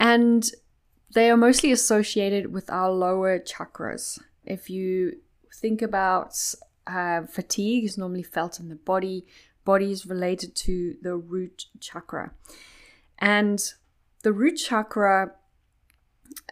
and 0.00 0.50
they 1.12 1.30
are 1.30 1.36
mostly 1.36 1.70
associated 1.70 2.50
with 2.50 2.70
our 2.70 2.90
lower 2.90 3.40
chakras. 3.40 4.18
If 4.46 4.70
you 4.70 5.18
think 5.52 5.82
about 5.82 6.42
uh, 6.86 7.26
fatigue 7.26 7.84
is 7.84 7.98
normally 7.98 8.22
felt 8.22 8.58
in 8.58 8.70
the 8.70 8.76
body, 8.76 9.26
body 9.66 9.92
is 9.92 10.06
related 10.06 10.54
to 10.56 10.96
the 11.02 11.14
root 11.14 11.66
chakra. 11.80 12.32
And 13.18 13.62
the 14.22 14.32
root 14.32 14.56
chakra 14.56 15.32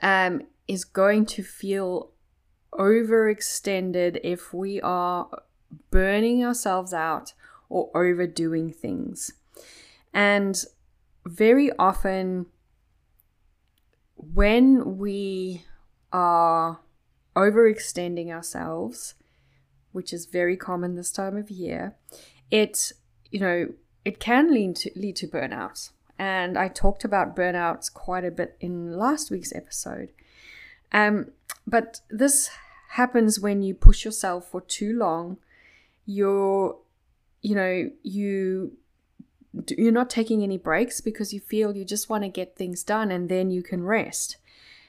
um, 0.02 0.42
is 0.68 0.84
going 0.84 1.24
to 1.26 1.42
feel 1.42 2.10
overextended 2.74 4.20
if 4.22 4.52
we 4.52 4.82
are 4.82 5.30
burning 5.90 6.44
ourselves 6.44 6.92
out 6.92 7.32
or 7.68 7.90
overdoing 7.94 8.72
things. 8.72 9.32
And 10.12 10.62
very 11.24 11.70
often, 11.78 12.46
when 14.16 14.98
we 14.98 15.64
are 16.12 16.80
overextending 17.34 18.30
ourselves, 18.30 19.14
which 19.92 20.12
is 20.12 20.26
very 20.26 20.56
common 20.56 20.94
this 20.94 21.10
time 21.10 21.36
of 21.36 21.50
year, 21.50 21.94
it, 22.50 22.92
you 23.30 23.40
know, 23.40 23.68
it 24.04 24.20
can 24.20 24.52
lead 24.52 24.76
to, 24.76 24.90
lead 24.94 25.16
to 25.16 25.26
burnout. 25.26 25.90
And 26.18 26.56
I 26.56 26.68
talked 26.68 27.04
about 27.04 27.36
burnouts 27.36 27.92
quite 27.92 28.24
a 28.24 28.30
bit 28.30 28.56
in 28.60 28.96
last 28.96 29.30
week's 29.30 29.54
episode. 29.54 30.10
Um, 30.92 31.32
but 31.66 32.00
this 32.08 32.50
happens 32.90 33.40
when 33.40 33.62
you 33.62 33.74
push 33.74 34.04
yourself 34.04 34.50
for 34.50 34.60
too 34.60 34.96
long. 34.96 35.38
You're, 36.06 36.78
you 37.42 37.54
know, 37.54 37.90
you 38.02 38.78
you're 39.70 39.92
not 39.92 40.10
taking 40.10 40.42
any 40.42 40.58
breaks 40.58 41.00
because 41.00 41.32
you 41.32 41.40
feel 41.40 41.74
you 41.74 41.84
just 41.84 42.10
want 42.10 42.24
to 42.24 42.28
get 42.28 42.56
things 42.56 42.82
done 42.82 43.10
and 43.10 43.28
then 43.28 43.50
you 43.50 43.62
can 43.62 43.82
rest. 43.82 44.36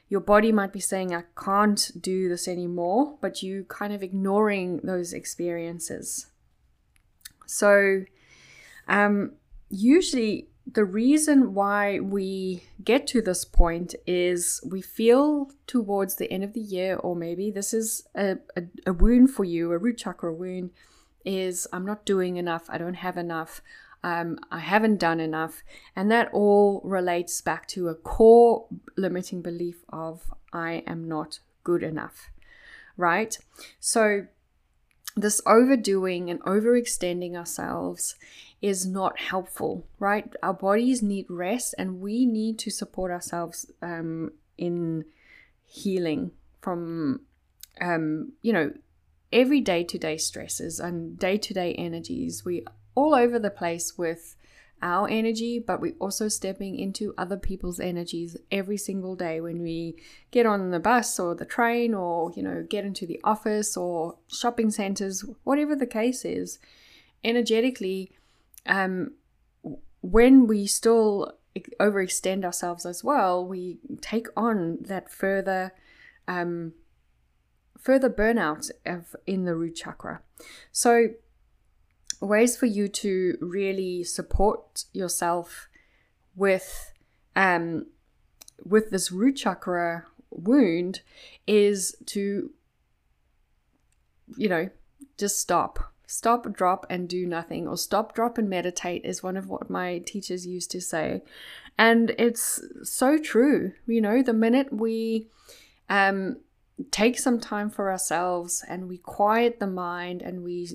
Your 0.10 0.22
body 0.22 0.52
might 0.52 0.72
be 0.72 0.80
saying, 0.80 1.14
I 1.14 1.24
can't 1.42 1.92
do 2.00 2.30
this 2.30 2.48
anymore, 2.48 3.18
but 3.22 3.44
you 3.44 3.66
kind 3.68 3.94
of 3.94 4.02
ignoring 4.02 4.78
those 4.84 5.12
experiences. 5.12 6.28
So, 7.46 8.04
um, 8.88 9.34
usually 9.70 10.48
the 10.70 10.86
reason 10.86 11.54
why 11.54 12.00
we 12.00 12.64
get 12.84 13.08
to 13.08 13.22
this 13.22 13.46
point 13.46 13.96
is 14.06 14.62
we 14.66 14.82
feel 14.82 15.52
towards 15.66 16.16
the 16.16 16.32
end 16.32 16.44
of 16.44 16.54
the 16.54 16.62
year, 16.62 16.96
or 16.96 17.16
maybe 17.16 17.52
this 17.52 17.74
is 17.74 18.08
a, 18.16 18.38
a, 18.56 18.64
a, 18.86 18.94
wound 18.94 19.32
for 19.32 19.46
you, 19.46 19.72
a 19.72 19.78
root 19.78 19.98
chakra 19.98 20.34
wound, 20.34 20.72
is 21.28 21.68
I'm 21.74 21.86
not 21.86 22.06
doing 22.06 22.38
enough, 22.38 22.66
I 22.70 22.78
don't 22.78 22.96
have 22.96 23.18
enough, 23.18 23.62
um, 24.04 24.40
I 24.52 24.60
haven't 24.60 24.98
done 24.98 25.20
enough. 25.20 25.64
And 25.96 26.10
that 26.12 26.30
all 26.32 26.82
relates 26.84 27.42
back 27.42 27.68
to 27.70 27.90
a 27.90 27.96
core 27.96 28.66
limiting 28.96 29.42
belief 29.42 29.84
of 29.90 30.32
I 30.54 30.84
am 30.88 31.08
not 31.08 31.40
good 31.64 31.84
enough, 31.84 32.30
right? 32.96 33.38
So, 33.80 34.28
this 35.16 35.42
overdoing 35.48 36.30
and 36.30 36.40
overextending 36.42 37.36
ourselves 37.36 38.16
is 38.62 38.86
not 38.86 39.20
helpful, 39.20 39.88
right? 40.00 40.32
Our 40.44 40.54
bodies 40.54 41.02
need 41.02 41.26
rest 41.28 41.74
and 41.78 42.00
we 42.00 42.26
need 42.26 42.60
to 42.60 42.72
support 42.72 43.12
ourselves 43.12 43.72
um, 43.82 44.32
in 44.60 45.06
healing 45.66 46.32
from, 46.62 47.22
um, 47.82 48.34
you 48.44 48.54
know, 48.54 48.74
every 49.32 49.62
day 49.62 49.84
to 49.84 49.98
day 49.98 50.18
stresses 50.18 50.80
and 50.80 51.18
day 51.18 51.38
to 51.38 51.54
day 51.54 51.74
energies. 51.74 52.46
We 52.46 52.66
all 52.96 53.14
over 53.14 53.40
the 53.40 53.50
place 53.50 53.98
with 53.98 54.36
our 54.82 55.08
energy, 55.10 55.60
but 55.60 55.82
we're 55.82 55.96
also 56.00 56.28
stepping 56.28 56.78
into 56.78 57.14
other 57.18 57.38
people's 57.38 57.80
energies 57.80 58.38
every 58.52 58.78
single 58.78 59.16
day 59.16 59.42
when 59.42 59.62
we 59.62 59.96
get 60.32 60.46
on 60.46 60.70
the 60.70 60.80
bus 60.80 61.20
or 61.20 61.34
the 61.34 61.46
train 61.46 61.94
or, 61.94 62.32
you 62.36 62.44
know, 62.44 62.66
get 62.68 62.86
into 62.86 63.06
the 63.06 63.20
office 63.24 63.76
or 63.76 64.18
shopping 64.28 64.70
centers, 64.70 65.26
whatever 65.44 65.76
the 65.76 65.88
case 65.88 66.24
is. 66.24 66.60
Energetically, 67.24 68.12
um, 68.68 69.14
when 70.02 70.46
we 70.46 70.68
still 70.68 71.34
overextend 71.80 72.46
ourselves 72.46 72.86
as 72.86 73.04
well, 73.04 73.46
we 73.46 73.80
take 74.00 74.28
on 74.38 74.78
that 74.82 75.12
further 75.12 75.74
um, 76.28 76.74
further 77.80 78.10
burnout 78.10 78.70
of 78.86 79.16
in 79.26 79.46
the 79.46 79.56
root 79.56 79.76
chakra. 79.76 80.22
So 80.72 81.10
ways 82.22 82.58
for 82.58 82.66
you 82.66 82.88
to 82.88 83.38
really 83.42 84.04
support 84.04 84.86
yourself 84.94 85.68
with 86.36 86.94
um 87.36 87.86
with 88.64 88.90
this 88.90 89.12
root 89.12 89.36
chakra 89.36 90.06
wound 90.32 91.02
is 91.46 91.96
to 92.06 92.52
you 94.36 94.50
know 94.50 94.70
just 95.18 95.40
stop 95.40 95.94
stop 96.08 96.52
drop 96.54 96.86
and 96.90 97.08
do 97.08 97.26
nothing 97.26 97.68
or 97.68 97.78
stop 97.78 98.16
drop 98.16 98.38
and 98.38 98.50
meditate 98.50 99.04
is 99.06 99.22
one 99.22 99.38
of 99.38 99.48
what 99.48 99.70
my 99.70 100.00
teachers 100.00 100.48
used 100.48 100.72
to 100.72 100.82
say 100.82 101.22
and 101.78 102.12
it's 102.18 102.62
so 102.84 103.18
true 103.18 103.74
you 103.86 104.02
know 104.02 104.24
the 104.24 104.34
minute 104.34 104.72
we 104.72 105.28
um 105.90 106.38
take 106.92 107.18
some 107.18 107.40
time 107.40 107.70
for 107.70 107.92
ourselves 107.92 108.64
and 108.68 108.88
we 108.88 108.98
quiet 108.98 109.60
the 109.60 109.68
mind 109.68 110.22
and 110.22 110.44
we 110.44 110.70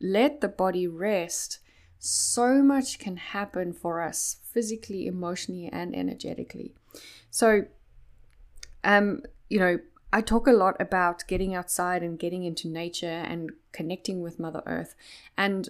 let 0.00 0.40
the 0.40 0.48
body 0.48 0.86
rest, 0.86 1.58
so 1.98 2.62
much 2.62 2.98
can 2.98 3.16
happen 3.16 3.72
for 3.72 4.00
us 4.00 4.36
physically, 4.42 5.06
emotionally, 5.06 5.68
and 5.70 5.94
energetically. 5.94 6.72
So, 7.30 7.66
um, 8.84 9.22
you 9.48 9.58
know, 9.58 9.78
I 10.12 10.22
talk 10.22 10.46
a 10.46 10.52
lot 10.52 10.76
about 10.80 11.26
getting 11.28 11.54
outside 11.54 12.02
and 12.02 12.18
getting 12.18 12.44
into 12.44 12.68
nature 12.68 13.06
and 13.06 13.50
connecting 13.72 14.22
with 14.22 14.40
Mother 14.40 14.62
Earth. 14.66 14.94
And 15.36 15.68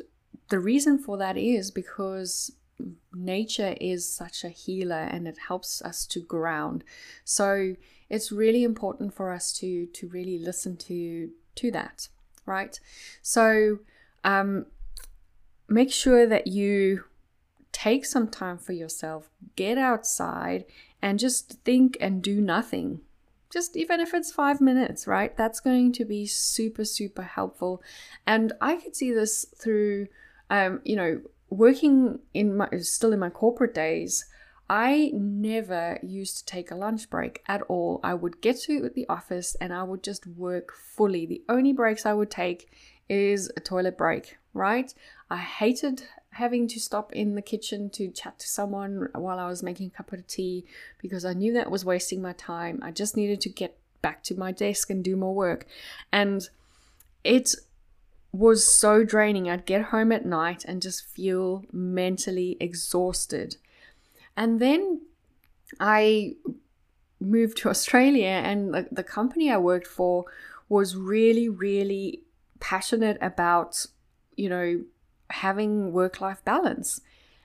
the 0.48 0.60
reason 0.60 0.98
for 0.98 1.18
that 1.18 1.36
is 1.36 1.70
because 1.70 2.52
nature 3.12 3.74
is 3.80 4.10
such 4.10 4.44
a 4.44 4.48
healer 4.48 5.02
and 5.10 5.28
it 5.28 5.36
helps 5.48 5.82
us 5.82 6.06
to 6.06 6.20
ground. 6.20 6.84
So 7.24 7.74
it's 8.10 8.32
really 8.32 8.64
important 8.64 9.14
for 9.14 9.32
us 9.32 9.52
to 9.60 9.86
to 9.86 10.08
really 10.08 10.38
listen 10.38 10.76
to 10.76 11.30
to 11.56 11.70
that, 11.70 12.08
right? 12.44 12.78
So 13.22 13.78
um, 14.24 14.66
make 15.68 15.92
sure 15.92 16.26
that 16.26 16.46
you 16.48 17.04
take 17.72 18.04
some 18.04 18.28
time 18.28 18.58
for 18.58 18.72
yourself, 18.72 19.30
get 19.56 19.78
outside, 19.78 20.64
and 21.00 21.18
just 21.18 21.60
think 21.64 21.96
and 22.00 22.22
do 22.22 22.40
nothing. 22.40 23.00
Just 23.52 23.76
even 23.76 24.00
if 24.00 24.14
it's 24.14 24.32
five 24.32 24.60
minutes, 24.60 25.06
right? 25.06 25.36
That's 25.36 25.60
going 25.60 25.92
to 25.92 26.04
be 26.04 26.26
super, 26.26 26.84
super 26.84 27.22
helpful. 27.22 27.82
And 28.26 28.52
I 28.60 28.76
could 28.76 28.94
see 28.94 29.12
this 29.12 29.44
through, 29.56 30.08
um, 30.50 30.80
you 30.84 30.96
know, 30.96 31.20
working 31.48 32.20
in 32.32 32.56
my 32.56 32.68
still 32.78 33.12
in 33.12 33.18
my 33.18 33.30
corporate 33.30 33.74
days. 33.74 34.24
I 34.70 35.10
never 35.12 35.98
used 36.00 36.38
to 36.38 36.44
take 36.44 36.70
a 36.70 36.76
lunch 36.76 37.10
break 37.10 37.42
at 37.48 37.60
all. 37.62 37.98
I 38.04 38.14
would 38.14 38.40
get 38.40 38.60
to 38.62 38.88
the 38.88 39.04
office 39.08 39.56
and 39.60 39.72
I 39.72 39.82
would 39.82 40.04
just 40.04 40.28
work 40.28 40.72
fully. 40.72 41.26
The 41.26 41.42
only 41.48 41.72
breaks 41.72 42.06
I 42.06 42.12
would 42.12 42.30
take 42.30 42.70
is 43.08 43.50
a 43.56 43.60
toilet 43.60 43.98
break, 43.98 44.38
right? 44.54 44.94
I 45.28 45.38
hated 45.38 46.04
having 46.34 46.68
to 46.68 46.78
stop 46.78 47.12
in 47.12 47.34
the 47.34 47.42
kitchen 47.42 47.90
to 47.90 48.12
chat 48.12 48.38
to 48.38 48.46
someone 48.46 49.08
while 49.12 49.40
I 49.40 49.48
was 49.48 49.64
making 49.64 49.88
a 49.88 49.96
cup 49.96 50.12
of 50.12 50.24
tea 50.28 50.64
because 51.02 51.24
I 51.24 51.32
knew 51.32 51.52
that 51.54 51.68
was 51.68 51.84
wasting 51.84 52.22
my 52.22 52.34
time. 52.34 52.78
I 52.80 52.92
just 52.92 53.16
needed 53.16 53.40
to 53.40 53.48
get 53.48 53.76
back 54.02 54.22
to 54.24 54.38
my 54.38 54.52
desk 54.52 54.88
and 54.88 55.02
do 55.02 55.16
more 55.16 55.34
work. 55.34 55.66
And 56.12 56.48
it 57.24 57.56
was 58.30 58.64
so 58.64 59.02
draining. 59.02 59.50
I'd 59.50 59.66
get 59.66 59.86
home 59.86 60.12
at 60.12 60.24
night 60.24 60.64
and 60.64 60.80
just 60.80 61.04
feel 61.04 61.64
mentally 61.72 62.56
exhausted. 62.60 63.56
And 64.40 64.58
then 64.58 65.02
I 65.78 66.36
moved 67.20 67.58
to 67.58 67.68
Australia, 67.74 68.40
and 68.50 68.74
the, 68.74 68.88
the 68.90 69.04
company 69.04 69.52
I 69.52 69.58
worked 69.58 69.86
for 69.86 70.24
was 70.68 70.96
really, 70.96 71.48
really 71.48 72.22
passionate 72.58 73.18
about, 73.20 73.84
you 74.36 74.48
know, 74.48 74.82
having 75.28 75.92
work 75.92 76.20
life 76.22 76.42
balance. 76.44 77.02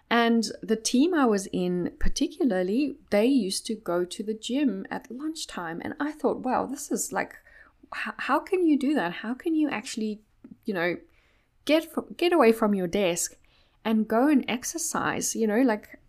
And 0.10 0.46
the 0.62 0.78
team 0.78 1.14
I 1.14 1.26
was 1.26 1.48
in, 1.48 1.92
particularly, 2.00 2.96
they 3.10 3.26
used 3.26 3.66
to 3.66 3.76
go 3.76 4.06
to 4.06 4.24
the 4.24 4.34
gym 4.34 4.86
at 4.90 5.12
lunchtime. 5.12 5.82
And 5.84 5.96
I 6.00 6.14
thought, 6.14 6.40
wow, 6.40 6.66
this 6.66 6.92
is 6.92 7.12
like, 7.12 7.36
how, 7.92 8.14
how 8.18 8.40
can 8.40 8.66
you 8.66 8.80
do 8.80 8.94
that? 8.94 9.12
How 9.12 9.34
can 9.34 9.54
you 9.54 9.68
actually, 9.70 10.22
you 10.64 10.74
know, 10.74 10.96
get 11.66 11.88
get 12.16 12.32
away 12.32 12.52
from 12.52 12.74
your 12.76 12.88
desk 12.88 13.36
and 13.84 14.08
go 14.08 14.28
and 14.28 14.46
exercise? 14.48 15.36
You 15.36 15.48
know, 15.48 15.62
like 15.62 16.00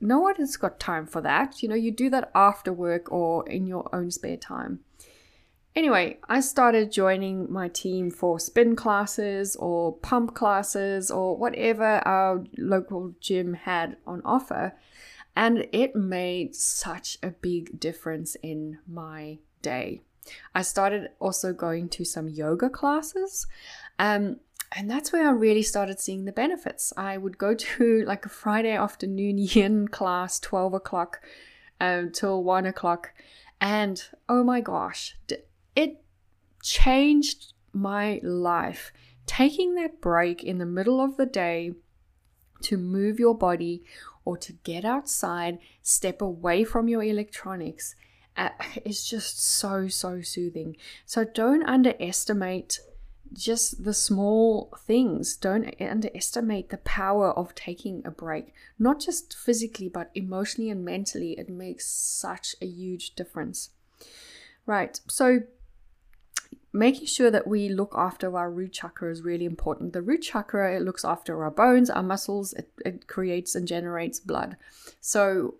no 0.00 0.20
one 0.20 0.36
has 0.36 0.56
got 0.56 0.80
time 0.80 1.06
for 1.06 1.20
that. 1.22 1.62
You 1.62 1.68
know, 1.68 1.74
you 1.74 1.90
do 1.90 2.10
that 2.10 2.30
after 2.34 2.72
work 2.72 3.10
or 3.10 3.48
in 3.48 3.66
your 3.66 3.88
own 3.94 4.10
spare 4.10 4.36
time. 4.36 4.80
Anyway, 5.74 6.18
I 6.26 6.40
started 6.40 6.90
joining 6.90 7.52
my 7.52 7.68
team 7.68 8.10
for 8.10 8.40
spin 8.40 8.76
classes 8.76 9.56
or 9.56 9.92
pump 9.98 10.34
classes 10.34 11.10
or 11.10 11.36
whatever 11.36 12.00
our 12.06 12.44
local 12.56 13.14
gym 13.20 13.52
had 13.52 13.98
on 14.06 14.22
offer. 14.24 14.72
And 15.36 15.66
it 15.72 15.94
made 15.94 16.56
such 16.56 17.18
a 17.22 17.28
big 17.28 17.78
difference 17.78 18.36
in 18.42 18.78
my 18.88 19.38
day. 19.60 20.00
I 20.54 20.62
started 20.62 21.10
also 21.20 21.52
going 21.52 21.90
to 21.90 22.04
some 22.06 22.28
yoga 22.28 22.70
classes. 22.70 23.46
Um, 23.98 24.40
and 24.72 24.90
that's 24.90 25.12
where 25.12 25.28
I 25.28 25.32
really 25.32 25.62
started 25.62 26.00
seeing 26.00 26.24
the 26.24 26.32
benefits. 26.32 26.92
I 26.96 27.16
would 27.16 27.38
go 27.38 27.54
to 27.76 28.04
like 28.06 28.26
a 28.26 28.30
Friday 28.30 28.72
afternoon 28.72 29.38
yin 29.38 29.88
class, 29.88 30.40
12 30.40 30.74
o'clock 30.74 31.20
um, 31.80 32.10
till 32.12 32.42
1 32.42 32.66
o'clock. 32.66 33.12
And 33.60 34.02
oh 34.28 34.44
my 34.44 34.60
gosh, 34.60 35.16
it 35.74 36.04
changed 36.62 37.52
my 37.72 38.20
life. 38.22 38.92
Taking 39.24 39.74
that 39.74 40.00
break 40.00 40.44
in 40.44 40.58
the 40.58 40.66
middle 40.66 41.00
of 41.00 41.16
the 41.16 41.26
day 41.26 41.72
to 42.62 42.76
move 42.76 43.18
your 43.18 43.36
body 43.36 43.82
or 44.24 44.36
to 44.36 44.52
get 44.52 44.84
outside, 44.84 45.58
step 45.82 46.20
away 46.20 46.64
from 46.64 46.88
your 46.88 47.02
electronics 47.02 47.94
uh, 48.36 48.50
is 48.84 49.08
just 49.08 49.42
so, 49.42 49.88
so 49.88 50.20
soothing. 50.20 50.76
So 51.04 51.24
don't 51.24 51.64
underestimate 51.64 52.80
just 53.32 53.84
the 53.84 53.94
small 53.94 54.72
things. 54.78 55.36
Don't 55.36 55.74
underestimate 55.80 56.70
the 56.70 56.78
power 56.78 57.30
of 57.30 57.54
taking 57.54 58.02
a 58.04 58.10
break, 58.10 58.52
not 58.78 59.00
just 59.00 59.36
physically, 59.36 59.88
but 59.88 60.10
emotionally 60.14 60.70
and 60.70 60.84
mentally. 60.84 61.32
It 61.32 61.48
makes 61.48 61.86
such 61.86 62.56
a 62.60 62.66
huge 62.66 63.14
difference. 63.14 63.70
Right. 64.66 65.00
So, 65.08 65.40
making 66.72 67.06
sure 67.06 67.30
that 67.30 67.46
we 67.46 67.68
look 67.68 67.94
after 67.96 68.36
our 68.36 68.50
root 68.50 68.72
chakra 68.72 69.10
is 69.10 69.22
really 69.22 69.44
important. 69.44 69.92
The 69.92 70.02
root 70.02 70.22
chakra 70.22 70.76
it 70.76 70.82
looks 70.82 71.04
after 71.04 71.42
our 71.42 71.50
bones, 71.50 71.88
our 71.88 72.02
muscles, 72.02 72.52
it, 72.54 72.70
it 72.84 73.06
creates 73.06 73.54
and 73.54 73.66
generates 73.66 74.20
blood. 74.20 74.56
So, 75.00 75.54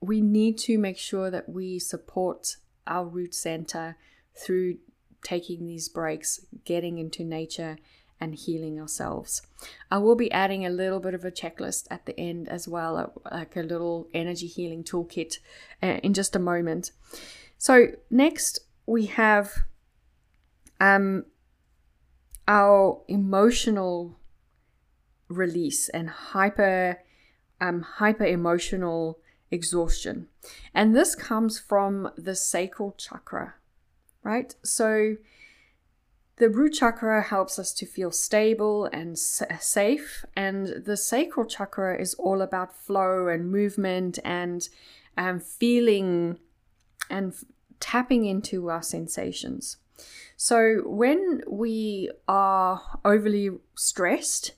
we 0.00 0.20
need 0.20 0.58
to 0.58 0.78
make 0.78 0.98
sure 0.98 1.30
that 1.30 1.48
we 1.48 1.78
support 1.78 2.56
our 2.86 3.04
root 3.04 3.34
center 3.34 3.96
through 4.34 4.78
taking 5.22 5.66
these 5.66 5.88
breaks, 5.88 6.40
getting 6.64 6.98
into 6.98 7.24
nature, 7.24 7.76
and 8.20 8.34
healing 8.34 8.78
ourselves. 8.78 9.42
I 9.90 9.98
will 9.98 10.14
be 10.14 10.30
adding 10.30 10.66
a 10.66 10.70
little 10.70 11.00
bit 11.00 11.14
of 11.14 11.24
a 11.24 11.30
checklist 11.30 11.86
at 11.90 12.04
the 12.04 12.18
end 12.20 12.48
as 12.48 12.68
well, 12.68 13.12
like 13.32 13.56
a 13.56 13.62
little 13.62 14.08
energy 14.12 14.46
healing 14.46 14.84
toolkit 14.84 15.38
uh, 15.82 15.98
in 16.02 16.12
just 16.12 16.36
a 16.36 16.38
moment. 16.38 16.92
So, 17.56 17.92
next 18.10 18.60
we 18.86 19.06
have 19.06 19.64
um, 20.80 21.24
our 22.46 23.02
emotional 23.08 24.18
release 25.28 25.88
and 25.88 26.10
hyper 26.10 26.98
um, 27.60 27.82
hyper 27.82 28.24
emotional 28.24 29.18
exhaustion. 29.50 30.28
And 30.74 30.96
this 30.96 31.14
comes 31.14 31.58
from 31.58 32.10
the 32.16 32.34
sacral 32.34 32.94
chakra 32.96 33.54
right? 34.22 34.54
So 34.62 35.16
the 36.36 36.48
root 36.48 36.74
chakra 36.74 37.22
helps 37.22 37.58
us 37.58 37.72
to 37.74 37.86
feel 37.86 38.10
stable 38.10 38.86
and 38.86 39.18
safe, 39.18 40.24
and 40.34 40.84
the 40.86 40.96
sacral 40.96 41.46
chakra 41.46 42.00
is 42.00 42.14
all 42.14 42.40
about 42.40 42.74
flow 42.74 43.28
and 43.28 43.50
movement 43.52 44.18
and 44.24 44.68
um, 45.18 45.38
feeling 45.38 46.38
and 47.10 47.34
tapping 47.78 48.24
into 48.24 48.70
our 48.70 48.82
sensations. 48.82 49.76
So 50.36 50.82
when 50.86 51.42
we 51.46 52.10
are 52.26 52.80
overly 53.04 53.50
stressed, 53.74 54.52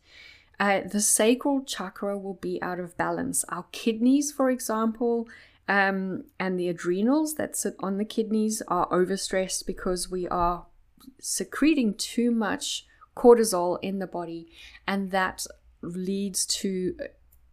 uh, 0.61 0.83
the 0.87 1.01
sacral 1.01 1.65
chakra 1.65 2.17
will 2.17 2.35
be 2.35 2.63
out 2.63 2.79
of 2.79 2.97
balance. 2.97 3.45
Our 3.49 3.65
kidneys, 3.73 4.31
for 4.31 4.51
example, 4.51 5.27
um, 5.69 6.25
and 6.39 6.59
the 6.59 6.69
adrenals 6.69 7.35
that 7.35 7.57
sit 7.57 7.75
on 7.81 7.99
the 7.99 8.05
kidneys 8.05 8.63
are 8.69 8.89
overstressed 8.89 9.67
because 9.67 10.11
we 10.11 10.27
are 10.29 10.67
secreting 11.21 11.95
too 11.95 12.31
much 12.31 12.87
cortisol 13.17 13.79
in 13.83 13.99
the 13.99 14.07
body, 14.07 14.49
and 14.87 15.11
that 15.11 15.47
leads 15.83 16.47
to 16.47 16.97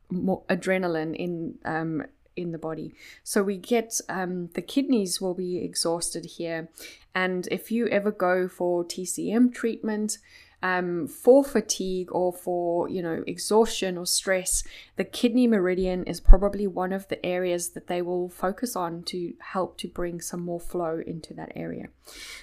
more 0.10 0.44
adrenaline 0.50 1.16
in 1.16 1.60
um, 1.66 2.04
in 2.36 2.52
the 2.52 2.58
body. 2.58 2.94
So 3.24 3.44
we 3.44 3.58
get 3.58 4.00
um, 4.10 4.50
the 4.54 4.62
kidneys 4.62 5.22
will 5.22 5.34
be 5.36 5.58
exhausted 5.64 6.26
here, 6.26 6.70
and 7.14 7.48
if 7.52 7.72
you 7.72 7.88
ever 7.88 8.12
go 8.12 8.48
for 8.48 8.84
TCM 8.84 9.54
treatment, 9.54 10.18
um, 10.62 11.08
for 11.08 11.44
fatigue 11.44 12.10
or 12.12 12.34
for 12.34 12.90
you 12.90 13.02
know 13.02 13.24
exhaustion 13.28 13.98
or 13.98 14.06
stress 14.06 14.64
the 14.98 15.04
kidney 15.04 15.48
meridian 15.48 16.04
is 16.04 16.20
probably 16.20 16.68
one 16.68 16.92
of 16.92 17.08
the 17.08 17.26
areas 17.26 17.70
that 17.70 17.88
they 17.88 18.02
will 18.02 18.30
focus 18.30 18.76
on 18.76 19.04
to 19.04 19.34
help 19.40 19.78
to 19.78 19.88
bring 19.88 20.20
some 20.20 20.42
more 20.42 20.60
flow 20.60 21.02
into 21.06 21.34
that 21.34 21.52
area 21.56 21.88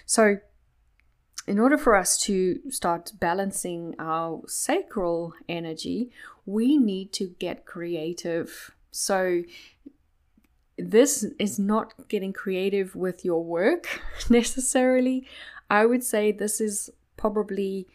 so 0.06 0.38
in 1.46 1.58
order 1.58 1.78
for 1.78 1.94
us 1.94 2.18
to 2.18 2.58
start 2.70 3.12
balancing 3.20 3.94
our 3.98 4.42
sacral 4.46 5.34
energy 5.48 6.10
we 6.46 6.78
need 6.78 7.12
to 7.12 7.34
get 7.38 7.66
creative 7.66 8.74
so 8.90 9.42
this 10.78 11.24
is 11.38 11.58
not 11.58 11.94
getting 12.08 12.32
creative 12.32 12.94
with 12.94 13.24
your 13.24 13.42
work 13.42 14.00
necessarily. 14.30 15.26
I 15.70 15.86
would 15.86 16.04
say 16.04 16.32
this 16.32 16.60
is 16.60 16.90
probably 17.16 17.86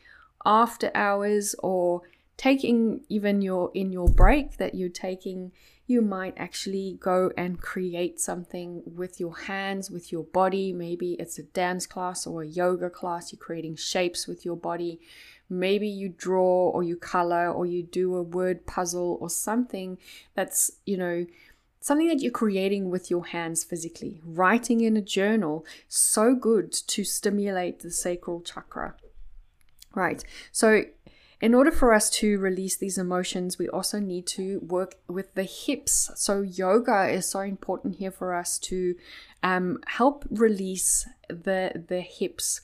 after 0.46 0.92
hours 0.96 1.56
or 1.60 2.02
taking 2.38 3.02
even 3.10 3.42
your 3.42 3.72
in 3.74 3.92
your 3.92 4.10
break 4.10 4.58
that 4.58 4.74
you're 4.74 4.90
taking 4.90 5.52
you 5.92 6.02
might 6.02 6.34
actually 6.38 6.98
go 7.02 7.32
and 7.38 7.60
create 7.60 8.18
something 8.18 8.82
with 8.86 9.20
your 9.20 9.38
hands 9.38 9.92
with 9.92 10.10
your 10.10 10.24
body. 10.24 10.72
Maybe 10.72 11.18
it's 11.20 11.38
a 11.38 11.44
dance 11.44 11.86
class 11.86 12.26
or 12.26 12.44
a 12.44 12.48
yoga 12.48 12.90
class. 12.90 13.34
You're 13.34 13.40
creating 13.40 13.76
shapes 13.76 14.26
with 14.26 14.46
your 14.46 14.56
body. 14.56 15.02
Maybe 15.50 15.90
you 15.90 16.08
draw 16.08 16.70
or 16.70 16.82
you 16.82 16.96
color 16.96 17.52
or 17.52 17.66
you 17.66 17.84
do 17.84 18.16
a 18.16 18.24
word 18.24 18.66
puzzle 18.66 19.18
or 19.20 19.30
something 19.30 19.98
that's 20.34 20.72
you 20.86 20.96
know 20.96 21.26
something 21.82 22.08
that 22.08 22.22
you're 22.22 22.32
creating 22.32 22.90
with 22.90 23.12
your 23.12 23.26
hands 23.26 23.66
physically. 23.66 24.22
Writing 24.24 24.80
in 24.80 24.96
a 24.96 25.02
journal 25.02 25.66
so 25.90 26.36
good 26.36 26.72
to 26.72 27.04
stimulate 27.04 27.80
the 27.80 27.92
sacral 27.92 28.40
chakra 28.40 28.96
Right. 29.94 30.24
So, 30.52 30.84
in 31.42 31.56
order 31.56 31.72
for 31.72 31.92
us 31.92 32.10
to 32.12 32.38
release 32.38 32.78
these 32.78 33.00
emotions, 33.00 33.58
we 33.58 33.68
also 33.68 34.00
need 34.00 34.28
to 34.28 34.60
work 34.60 34.96
with 35.08 35.34
the 35.34 35.44
hips. 35.44 36.12
So, 36.16 36.42
yoga 36.42 37.10
is 37.10 37.28
so 37.28 37.40
important 37.40 37.96
here 37.96 38.12
for 38.12 38.34
us 38.34 38.60
to 38.60 38.96
um, 39.44 39.80
help 39.88 40.26
release 40.30 41.08
the 41.28 41.84
the 41.88 42.02
hips. 42.02 42.62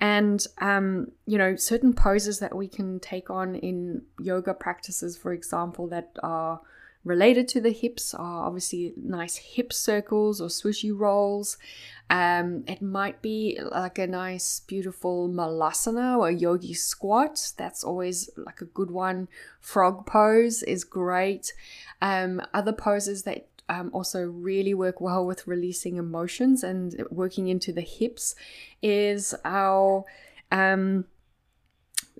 And 0.00 0.44
um, 0.58 1.12
you 1.26 1.38
know, 1.38 1.56
certain 1.56 1.92
poses 1.92 2.38
that 2.38 2.54
we 2.54 2.68
can 2.68 3.00
take 3.00 3.30
on 3.30 3.56
in 3.56 4.02
yoga 4.20 4.54
practices, 4.54 5.16
for 5.16 5.32
example, 5.32 5.88
that 5.88 6.10
are 6.22 6.60
related 7.04 7.48
to 7.48 7.60
the 7.60 7.70
hips 7.70 8.14
are 8.14 8.46
obviously 8.46 8.94
nice 8.96 9.36
hip 9.36 9.72
circles 9.72 10.40
or 10.40 10.48
swooshy 10.48 10.96
rolls. 10.96 11.58
Um, 12.10 12.64
it 12.66 12.82
might 12.82 13.22
be 13.22 13.58
like 13.62 13.98
a 13.98 14.06
nice, 14.06 14.60
beautiful 14.60 15.28
malasana 15.28 16.18
or 16.18 16.30
yogi 16.30 16.74
squat. 16.74 17.52
That's 17.56 17.84
always 17.84 18.30
like 18.36 18.60
a 18.60 18.66
good 18.66 18.90
one. 18.90 19.28
Frog 19.60 20.06
pose 20.06 20.62
is 20.62 20.84
great. 20.84 21.52
Um, 22.02 22.42
other 22.52 22.72
poses 22.72 23.22
that 23.24 23.48
um, 23.68 23.90
also 23.92 24.24
really 24.24 24.74
work 24.74 25.00
well 25.00 25.24
with 25.24 25.46
releasing 25.46 25.96
emotions 25.96 26.62
and 26.62 27.04
working 27.10 27.48
into 27.48 27.72
the 27.72 27.80
hips 27.80 28.34
is 28.82 29.34
our 29.44 30.04
um, 30.52 31.06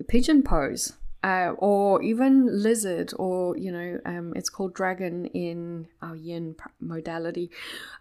pigeon 0.07 0.41
pose 0.41 0.93
uh, 1.25 1.55
or 1.57 2.03
even 2.03 2.45
lizard, 2.61 3.11
or 3.17 3.57
you 3.57 3.71
know, 3.71 3.99
um, 4.05 4.31
it's 4.35 4.47
called 4.47 4.75
dragon 4.75 5.25
in 5.33 5.87
our 5.99 6.15
yin 6.15 6.55
modality. 6.79 7.49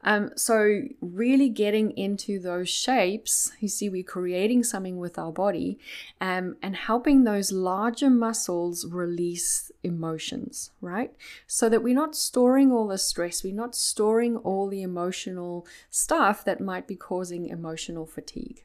Um, 0.03 0.33
so, 0.37 0.83
really 1.01 1.49
getting 1.49 1.93
into 1.93 2.39
those 2.39 2.69
shapes, 2.69 3.53
you 3.61 3.69
see, 3.69 3.89
we're 3.89 4.03
creating 4.03 4.63
something 4.63 4.99
with 4.99 5.19
our 5.19 5.33
body 5.33 5.79
um, 6.21 6.57
and 6.63 6.77
helping 6.77 7.25
those 7.25 7.51
larger 7.51 8.11
muscles 8.11 8.85
release 8.85 9.73
emotions, 9.83 10.73
right? 10.83 11.11
So 11.47 11.71
that 11.71 11.83
we're 11.83 11.95
not 11.95 12.15
storing 12.15 12.71
all 12.71 12.89
the 12.89 12.99
stress, 12.99 13.43
we're 13.43 13.55
not 13.55 13.75
storing 13.75 14.37
all 14.37 14.69
the 14.69 14.83
emotional 14.83 15.67
stuff 15.89 16.45
that 16.45 16.61
might 16.61 16.87
be 16.87 16.97
causing 16.97 17.47
emotional 17.47 18.05
fatigue. 18.05 18.65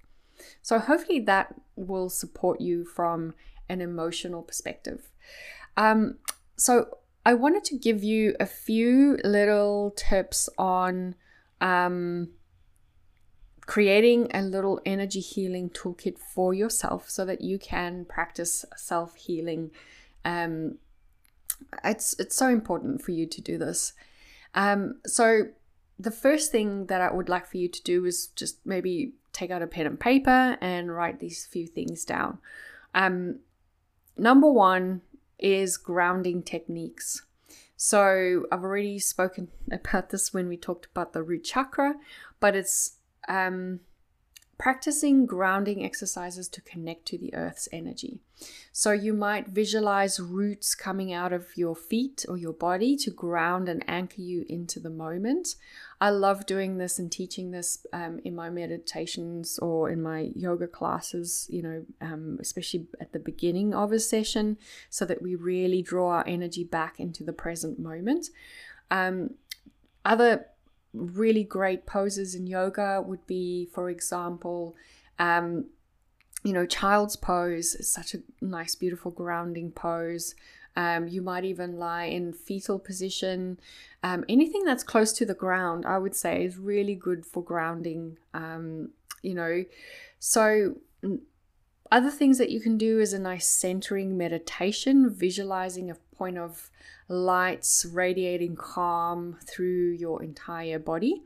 So, 0.62 0.80
hopefully, 0.80 1.22
that 1.22 1.56
will 1.78 2.10
support 2.10 2.60
you 2.60 2.84
from 2.84 3.36
an 3.70 3.82
emotional 3.82 4.42
perspective. 4.42 5.10
Um, 5.78 6.18
so, 6.56 6.98
I 7.26 7.34
wanted 7.34 7.64
to 7.66 7.78
give 7.78 8.04
you 8.04 8.36
a 8.40 8.46
few 8.46 9.18
little 9.24 9.94
tips 9.96 10.50
on 10.58 11.16
um, 11.62 12.30
creating 13.66 14.32
a 14.34 14.42
little 14.42 14.82
energy 14.84 15.20
healing 15.20 15.70
toolkit 15.70 16.18
for 16.18 16.56
yourself 16.56 17.08
so 17.10 17.24
that 17.26 17.42
you 17.42 17.60
can 17.60 18.06
practice 18.06 18.66
self 18.76 19.16
healing. 19.16 19.70
Um, 20.26 20.80
it's 21.84 22.18
it's 22.20 22.36
so 22.36 22.48
important 22.48 23.04
for 23.04 23.12
you 23.12 23.28
to 23.28 23.42
do 23.42 23.58
this. 23.58 23.94
Um, 24.56 25.00
so 25.06 25.50
the 26.00 26.10
first 26.10 26.52
thing 26.52 26.88
that 26.88 27.00
I 27.00 27.14
would 27.14 27.30
like 27.30 27.46
for 27.46 27.58
you 27.58 27.68
to 27.68 27.84
do 27.84 28.06
is 28.06 28.28
just 28.28 28.66
maybe 28.66 29.14
take 29.34 29.52
out 29.52 29.62
a 29.62 29.68
pen 29.68 29.86
and 29.86 30.00
paper 30.00 30.58
and 30.62 30.92
write 30.92 31.20
these 31.20 31.46
few 31.46 31.68
things 31.68 32.06
down. 32.06 32.40
Um, 32.96 33.40
number 34.18 34.52
one 34.52 35.02
is 35.38 35.78
grounding 35.78 36.44
techniques. 36.44 37.24
So 37.76 38.46
I've 38.52 38.64
already 38.64 39.00
spoken 39.00 39.50
about 39.72 40.10
this 40.10 40.34
when 40.34 40.48
we 40.48 40.58
talked 40.58 40.88
about 40.88 41.14
the 41.14 41.24
root 41.24 41.44
chakra, 41.44 41.96
but 42.40 42.56
it's 42.56 42.98
um, 43.28 43.82
practicing 44.60 45.26
grounding 45.26 45.86
exercises 45.86 46.50
to 46.50 46.62
connect 46.62 47.06
to 47.06 47.18
the 47.18 47.34
earth's 47.34 47.70
energy. 47.72 48.20
So 48.74 48.92
you 48.92 49.14
might 49.14 49.48
visualize 49.48 50.20
roots 50.20 50.76
coming 50.76 51.14
out 51.14 51.32
of 51.32 51.48
your 51.56 51.76
feet 51.76 52.26
or 52.28 52.38
your 52.38 52.52
body 52.52 52.98
to 52.98 53.10
ground 53.10 53.70
and 53.70 53.84
anchor 53.88 54.22
you 54.22 54.46
into 54.50 54.82
the 54.82 54.90
moment. 54.90 55.56
I 56.02 56.10
love 56.10 56.46
doing 56.46 56.78
this 56.78 57.00
and 57.00 57.10
teaching 57.10 57.52
this 57.52 57.86
um, 57.94 58.20
in 58.26 58.36
my 58.36 58.50
meditations 58.50 59.60
or 59.60 59.90
in 59.90 60.02
my 60.02 60.32
yoga 60.36 60.68
classes, 60.68 61.48
you 61.50 61.62
know, 61.62 61.86
um, 62.02 62.38
especially 62.42 62.86
at 63.00 63.14
the 63.14 63.20
beginning 63.20 63.74
of 63.74 63.94
a 63.94 64.00
session, 64.00 64.58
so 64.90 65.06
that 65.06 65.22
we 65.22 65.36
really 65.36 65.82
draw 65.82 66.10
our 66.10 66.28
energy 66.28 66.66
back 66.66 67.00
into 67.00 67.24
the 67.24 67.34
present 67.34 67.80
moment. 67.80 68.28
Um, 68.92 69.36
other 70.04 70.48
really 70.94 71.44
great 71.44 71.86
poses 71.86 72.36
in 72.36 72.48
yoga 72.48 73.02
would 73.02 73.26
be, 73.28 73.70
for 73.74 73.90
example, 73.90 74.76
um, 75.18 75.66
you 76.44 76.54
know, 76.54 76.66
child's 76.66 77.16
pose 77.16 77.76
is 77.76 77.92
such 77.92 78.14
a 78.14 78.20
nice, 78.42 78.76
beautiful 78.76 79.12
grounding 79.12 79.72
pose. 79.72 80.36
Um, 80.76 81.08
you 81.08 81.22
might 81.22 81.44
even 81.44 81.78
lie 81.78 82.06
in 82.06 82.32
fetal 82.32 82.80
position. 82.80 83.60
Um, 84.04 84.24
anything 84.30 84.64
that's 84.64 84.84
close 84.84 85.12
to 85.14 85.26
the 85.26 85.34
ground, 85.34 85.86
I 85.86 85.98
would 85.98 86.16
say, 86.16 86.46
is 86.46 86.58
really 86.58 86.96
good 86.96 87.26
for 87.26 87.44
grounding. 87.44 88.18
Um, 88.34 88.92
you 89.22 89.34
know, 89.34 89.66
so 90.20 90.76
other 91.92 92.12
things 92.12 92.38
that 92.38 92.50
you 92.50 92.62
can 92.62 92.78
do 92.78 93.00
is 93.00 93.14
a 93.14 93.20
nice 93.20 93.48
centering 93.48 94.18
meditation, 94.18 95.10
visualizing 95.10 95.90
a 95.90 95.96
point 96.16 96.38
of 96.38 96.70
lights 97.10 97.86
radiating 97.92 98.56
calm 98.56 99.38
through 99.46 99.92
your 99.92 100.24
entire 100.24 100.80
body. 100.80 101.24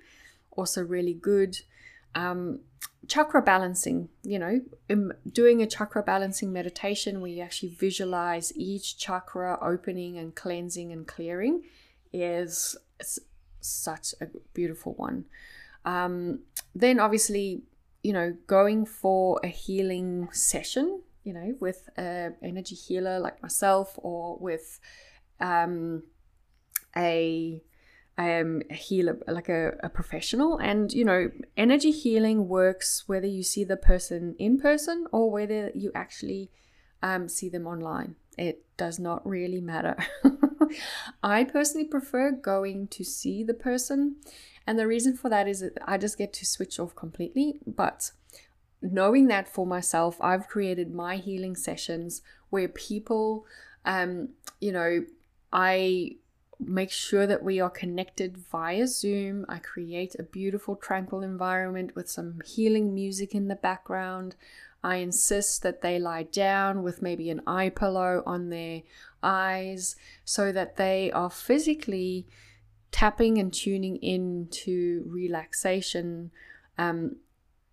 Also, 0.51 0.81
really 0.81 1.13
good. 1.13 1.59
Um, 2.15 2.61
chakra 3.07 3.41
balancing, 3.41 4.09
you 4.23 4.39
know, 4.39 4.61
doing 5.31 5.61
a 5.61 5.67
chakra 5.67 6.01
balancing 6.01 6.53
meditation 6.53 7.21
where 7.21 7.31
you 7.31 7.41
actually 7.41 7.69
visualize 7.69 8.53
each 8.55 8.97
chakra 8.97 9.57
opening 9.61 10.17
and 10.17 10.33
cleansing 10.35 10.91
and 10.91 11.05
clearing 11.07 11.63
is 12.13 12.77
such 13.59 14.13
a 14.21 14.27
beautiful 14.53 14.93
one. 14.93 15.25
Um, 15.85 16.39
then, 16.73 16.99
obviously, 16.99 17.63
you 18.03 18.13
know, 18.13 18.35
going 18.47 18.85
for 18.85 19.39
a 19.43 19.47
healing 19.47 20.29
session, 20.31 21.01
you 21.23 21.33
know, 21.33 21.55
with 21.59 21.89
an 21.97 22.35
energy 22.41 22.75
healer 22.75 23.19
like 23.19 23.41
myself 23.41 23.93
or 23.97 24.37
with 24.37 24.79
um, 25.43 26.03
a 26.97 27.61
um, 28.17 28.61
a 28.69 28.75
healer, 28.75 29.17
like 29.27 29.49
a, 29.49 29.73
a 29.81 29.89
professional. 29.89 30.57
And, 30.57 30.93
you 30.93 31.05
know, 31.05 31.31
energy 31.57 31.91
healing 31.91 32.47
works 32.47 33.03
whether 33.07 33.27
you 33.27 33.43
see 33.43 33.63
the 33.63 33.77
person 33.77 34.35
in 34.37 34.59
person 34.59 35.07
or 35.11 35.31
whether 35.31 35.71
you 35.73 35.91
actually 35.95 36.51
um, 37.01 37.27
see 37.27 37.49
them 37.49 37.65
online. 37.65 38.15
It 38.37 38.65
does 38.77 38.99
not 38.99 39.25
really 39.27 39.61
matter. 39.61 39.97
I 41.23 41.43
personally 41.43 41.87
prefer 41.87 42.31
going 42.31 42.87
to 42.89 43.03
see 43.03 43.43
the 43.43 43.53
person. 43.53 44.17
And 44.65 44.79
the 44.79 44.87
reason 44.87 45.15
for 45.15 45.29
that 45.29 45.47
is 45.47 45.59
that 45.59 45.77
I 45.85 45.97
just 45.97 46.17
get 46.17 46.33
to 46.33 46.45
switch 46.45 46.79
off 46.79 46.95
completely. 46.95 47.59
But 47.65 48.11
knowing 48.81 49.27
that 49.27 49.47
for 49.47 49.65
myself, 49.65 50.17
I've 50.21 50.47
created 50.47 50.93
my 50.93 51.17
healing 51.17 51.55
sessions 51.55 52.21
where 52.49 52.67
people, 52.67 53.45
um, 53.85 54.29
you 54.61 54.71
know, 54.71 55.05
I 55.53 56.15
make 56.59 56.91
sure 56.91 57.27
that 57.27 57.43
we 57.43 57.59
are 57.59 57.69
connected 57.69 58.37
via 58.37 58.87
Zoom. 58.87 59.45
I 59.47 59.59
create 59.59 60.15
a 60.17 60.23
beautiful, 60.23 60.75
tranquil 60.75 61.21
environment 61.21 61.95
with 61.95 62.09
some 62.09 62.41
healing 62.43 62.93
music 62.93 63.35
in 63.35 63.47
the 63.47 63.55
background. 63.55 64.35
I 64.83 64.97
insist 64.97 65.61
that 65.61 65.81
they 65.81 65.99
lie 65.99 66.23
down 66.23 66.81
with 66.81 67.01
maybe 67.01 67.29
an 67.29 67.41
eye 67.45 67.69
pillow 67.69 68.23
on 68.25 68.49
their 68.49 68.81
eyes 69.21 69.95
so 70.25 70.51
that 70.51 70.75
they 70.75 71.11
are 71.11 71.29
physically 71.29 72.25
tapping 72.91 73.37
and 73.37 73.53
tuning 73.53 73.97
into 73.97 75.03
relaxation 75.05 76.31
um, 76.77 77.17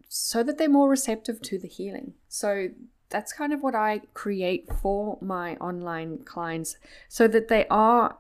so 0.09 0.43
that 0.43 0.59
they're 0.59 0.69
more 0.69 0.89
receptive 0.89 1.41
to 1.43 1.59
the 1.59 1.69
healing. 1.69 2.15
So 2.29 2.69
that's 3.11 3.33
kind 3.33 3.53
of 3.53 3.63
what 3.63 3.75
I 3.75 4.03
create 4.15 4.69
for 4.81 5.19
my 5.21 5.57
online 5.57 6.19
clients 6.25 6.77
so 7.09 7.29
that 7.29 7.49
they 7.49 7.67
are 7.69 8.17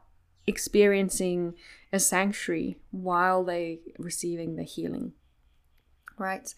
experiencing 0.46 1.54
a 1.92 1.98
sanctuary 1.98 2.76
while 2.90 3.44
they 3.44 3.80
receiving 3.98 4.56
the 4.56 4.64
healing 4.64 5.12
right? 6.20 6.54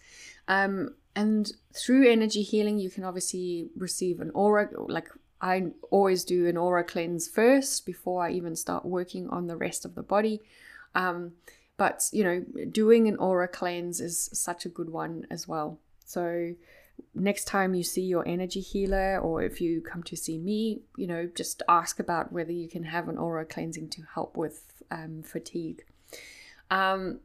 Um, 0.47 0.95
and 1.15 1.51
through 1.73 2.11
energy 2.11 2.43
healing 2.43 2.77
you 2.77 2.89
can 2.89 3.03
obviously 3.03 3.69
receive 3.77 4.19
an 4.19 4.31
aura 4.33 4.67
like 4.87 5.09
i 5.41 5.63
always 5.91 6.23
do 6.23 6.47
an 6.47 6.57
aura 6.57 6.83
cleanse 6.83 7.27
first 7.27 7.85
before 7.85 8.25
i 8.25 8.31
even 8.31 8.55
start 8.55 8.83
working 8.83 9.29
on 9.29 9.45
the 9.45 9.55
rest 9.55 9.85
of 9.85 9.93
the 9.95 10.01
body. 10.01 10.41
Um, 10.95 11.33
but 11.77 12.07
you 12.11 12.23
know 12.23 12.43
doing 12.71 13.07
an 13.07 13.17
aura 13.17 13.47
cleanse 13.47 14.01
is 14.01 14.29
such 14.33 14.65
a 14.65 14.69
good 14.69 14.89
one 14.89 15.27
as 15.29 15.47
well. 15.47 15.79
So 16.05 16.53
next 17.15 17.45
time 17.45 17.73
you 17.73 17.83
see 17.83 18.01
your 18.01 18.27
energy 18.27 18.59
healer 18.59 19.19
or 19.19 19.43
if 19.43 19.61
you 19.61 19.81
come 19.81 20.03
to 20.03 20.15
see 20.15 20.37
me, 20.37 20.81
you 20.97 21.07
know, 21.07 21.29
just 21.33 21.61
ask 21.67 21.99
about 21.99 22.31
whether 22.31 22.51
you 22.51 22.67
can 22.67 22.83
have 22.83 23.07
an 23.07 23.17
aura 23.17 23.45
cleansing 23.45 23.89
to 23.89 24.01
help 24.13 24.35
with 24.37 24.83
um, 24.91 25.23
fatigue. 25.23 25.83
Um, 26.71 27.19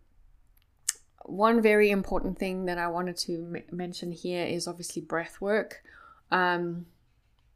one 1.25 1.61
very 1.61 1.91
important 1.91 2.39
thing 2.39 2.65
that 2.67 2.79
I 2.79 2.89
wanted 2.89 3.17
to 3.19 3.35
m- 3.35 3.77
mention 3.77 4.13
here 4.13 4.45
is 4.45 4.67
obviously 4.67 5.03
breath 5.03 5.41
work. 5.41 5.83
Um, 6.31 6.87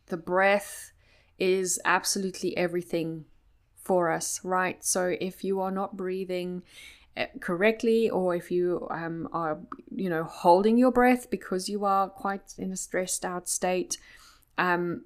the 0.06 0.16
breath 0.16 0.92
is 1.38 1.80
absolutely 1.84 2.56
everything 2.56 3.24
for 3.76 4.10
us, 4.10 4.40
right? 4.44 4.84
So 4.84 5.16
if 5.20 5.42
you 5.42 5.60
are 5.60 5.70
not 5.70 5.96
breathing, 5.96 6.62
correctly 7.40 8.08
or 8.08 8.34
if 8.34 8.50
you 8.50 8.86
um, 8.90 9.28
are 9.32 9.58
you 9.94 10.08
know 10.08 10.24
holding 10.24 10.78
your 10.78 10.90
breath 10.90 11.28
because 11.28 11.68
you 11.68 11.84
are 11.84 12.08
quite 12.08 12.54
in 12.56 12.72
a 12.72 12.76
stressed 12.76 13.24
out 13.24 13.48
state 13.48 13.98
um, 14.56 15.02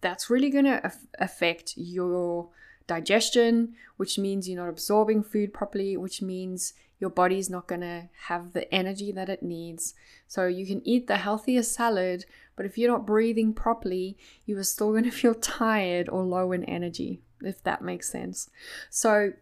that's 0.00 0.30
really 0.30 0.48
going 0.48 0.64
to 0.64 0.80
af- 0.84 1.06
affect 1.18 1.74
your 1.76 2.48
digestion 2.86 3.74
which 3.98 4.18
means 4.18 4.48
you're 4.48 4.62
not 4.62 4.70
absorbing 4.70 5.22
food 5.22 5.52
properly 5.52 5.94
which 5.96 6.22
means 6.22 6.72
your 7.02 7.10
body's 7.10 7.50
not 7.50 7.66
going 7.66 7.80
to 7.80 8.08
have 8.28 8.52
the 8.52 8.72
energy 8.72 9.10
that 9.10 9.28
it 9.28 9.42
needs. 9.42 9.92
So 10.28 10.46
you 10.46 10.64
can 10.64 10.86
eat 10.86 11.08
the 11.08 11.16
healthiest 11.16 11.72
salad 11.72 12.24
but 12.54 12.64
if 12.64 12.78
you're 12.78 12.92
not 12.92 13.04
breathing 13.04 13.52
properly 13.52 14.16
you 14.46 14.56
are 14.56 14.64
still 14.64 14.92
going 14.92 15.04
to 15.10 15.10
feel 15.10 15.34
tired 15.34 16.08
or 16.08 16.22
low 16.22 16.52
in 16.52 16.64
energy 16.64 17.20
if 17.42 17.62
that 17.64 17.82
makes 17.82 18.08
sense. 18.08 18.48
So 18.88 19.32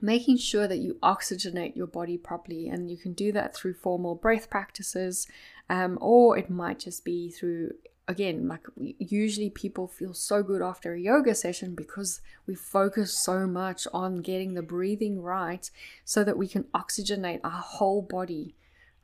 making 0.00 0.36
sure 0.36 0.66
that 0.68 0.78
you 0.78 0.98
oxygenate 1.02 1.76
your 1.76 1.86
body 1.86 2.18
properly. 2.18 2.68
And 2.68 2.90
you 2.90 2.96
can 2.96 3.12
do 3.12 3.32
that 3.32 3.54
through 3.54 3.74
formal 3.74 4.14
breath 4.14 4.50
practices, 4.50 5.26
um, 5.70 5.98
or 6.00 6.36
it 6.36 6.50
might 6.50 6.80
just 6.80 7.04
be 7.04 7.30
through, 7.30 7.72
again, 8.06 8.46
like 8.46 8.62
usually 8.76 9.50
people 9.50 9.88
feel 9.88 10.12
so 10.12 10.42
good 10.42 10.60
after 10.60 10.92
a 10.92 11.00
yoga 11.00 11.34
session 11.34 11.74
because 11.74 12.20
we 12.46 12.54
focus 12.54 13.18
so 13.18 13.46
much 13.46 13.86
on 13.94 14.16
getting 14.16 14.54
the 14.54 14.62
breathing 14.62 15.22
right 15.22 15.70
so 16.04 16.22
that 16.22 16.36
we 16.36 16.48
can 16.48 16.64
oxygenate 16.74 17.40
our 17.42 17.50
whole 17.50 18.02
body. 18.02 18.54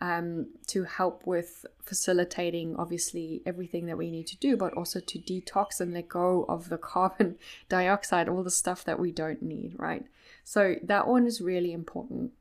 Um, 0.03 0.46
to 0.68 0.85
help 0.85 1.26
with 1.26 1.66
facilitating 1.83 2.74
obviously 2.76 3.42
everything 3.44 3.85
that 3.85 3.98
we 3.98 4.11
need 4.11 4.26
to 4.29 4.37
do, 4.38 4.57
but 4.57 4.72
also 4.72 4.98
to 4.98 5.18
detox 5.18 5.79
and 5.79 5.92
let 5.92 6.09
go 6.09 6.46
of 6.48 6.70
the 6.70 6.79
carbon 6.92 7.37
dioxide, 7.68 8.26
all 8.26 8.42
the 8.42 8.50
stuff 8.50 8.83
that 8.85 8.98
we 8.98 9.12
don't 9.12 9.42
need, 9.42 9.74
right? 9.76 10.07
So 10.44 10.76
that 10.83 11.07
one 11.07 11.26
is 11.26 11.40
really 11.40 11.72
important. 11.72 12.33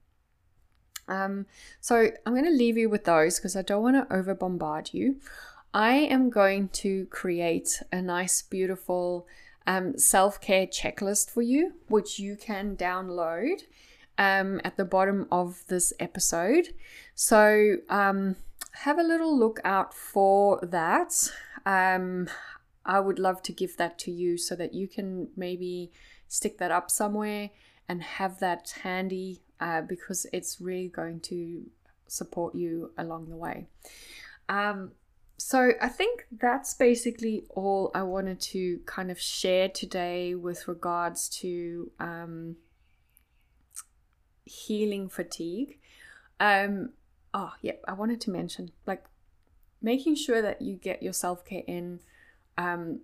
Um, 1.07 1.47
so 1.81 2.11
I'm 2.25 2.33
going 2.33 2.45
to 2.45 2.51
leave 2.51 2.77
you 2.77 2.89
with 2.89 3.05
those 3.05 3.37
because 3.37 3.55
I 3.55 3.63
don't 3.63 3.83
want 3.83 4.09
to 4.09 4.15
over 4.15 4.35
bombard 4.35 4.91
you. 4.93 5.17
I 5.73 5.93
am 5.93 6.29
going 6.29 6.69
to 6.69 7.05
create 7.07 7.81
a 7.91 8.01
nice, 8.01 8.41
beautiful 8.41 9.27
um, 9.67 9.97
self 9.97 10.39
care 10.39 10.67
checklist 10.67 11.29
for 11.29 11.41
you, 11.41 11.73
which 11.87 12.19
you 12.19 12.35
can 12.35 12.75
download 12.75 13.61
um, 14.17 14.61
at 14.63 14.77
the 14.77 14.85
bottom 14.85 15.27
of 15.31 15.63
this 15.67 15.93
episode. 15.99 16.69
So 17.15 17.77
um, 17.89 18.35
have 18.73 18.97
a 18.97 19.03
little 19.03 19.37
look 19.37 19.59
out 19.63 19.93
for 19.93 20.59
that. 20.63 21.31
Um, 21.65 22.29
I 22.85 22.99
would 22.99 23.19
love 23.19 23.43
to 23.43 23.51
give 23.51 23.77
that 23.77 23.99
to 23.99 24.11
you 24.11 24.37
so 24.37 24.55
that 24.55 24.73
you 24.73 24.87
can 24.87 25.29
maybe 25.35 25.91
stick 26.27 26.57
that 26.57 26.71
up 26.71 26.89
somewhere 26.89 27.49
and 27.89 28.01
have 28.03 28.39
that 28.39 28.73
handy 28.83 29.41
uh, 29.59 29.81
because 29.81 30.25
it's 30.31 30.61
really 30.61 30.87
going 30.87 31.19
to 31.19 31.65
support 32.07 32.55
you 32.55 32.91
along 32.97 33.29
the 33.29 33.35
way. 33.35 33.67
Um, 34.47 34.91
so 35.37 35.71
I 35.81 35.89
think 35.89 36.27
that's 36.31 36.73
basically 36.73 37.43
all 37.49 37.91
I 37.95 38.03
wanted 38.03 38.39
to 38.41 38.79
kind 38.85 39.09
of 39.09 39.19
share 39.19 39.69
today 39.69 40.35
with 40.35 40.67
regards 40.67 41.29
to 41.39 41.91
um, 41.99 42.57
healing 44.43 45.09
fatigue. 45.09 45.79
Um, 46.39 46.89
oh, 47.33 47.53
yeah, 47.61 47.73
I 47.87 47.93
wanted 47.93 48.21
to 48.21 48.31
mention 48.31 48.71
like 48.85 49.05
making 49.81 50.15
sure 50.15 50.41
that 50.41 50.61
you 50.61 50.75
get 50.75 51.01
your 51.01 51.13
self 51.13 51.45
care 51.45 51.63
in 51.67 52.01
um, 52.57 52.99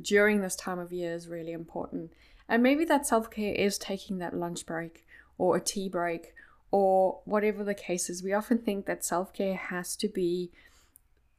during 0.00 0.40
this 0.40 0.54
time 0.56 0.78
of 0.78 0.92
year 0.92 1.14
is 1.14 1.28
really 1.28 1.52
important. 1.52 2.12
And 2.50 2.64
maybe 2.64 2.84
that 2.86 3.06
self 3.06 3.30
care 3.30 3.54
is 3.54 3.78
taking 3.78 4.18
that 4.18 4.36
lunch 4.36 4.66
break 4.66 5.06
or 5.38 5.56
a 5.56 5.60
tea 5.60 5.88
break 5.88 6.34
or 6.72 7.20
whatever 7.24 7.64
the 7.64 7.74
case 7.74 8.10
is. 8.10 8.22
We 8.22 8.32
often 8.32 8.58
think 8.58 8.86
that 8.86 9.04
self 9.04 9.32
care 9.32 9.54
has 9.54 9.96
to 9.96 10.08
be 10.08 10.50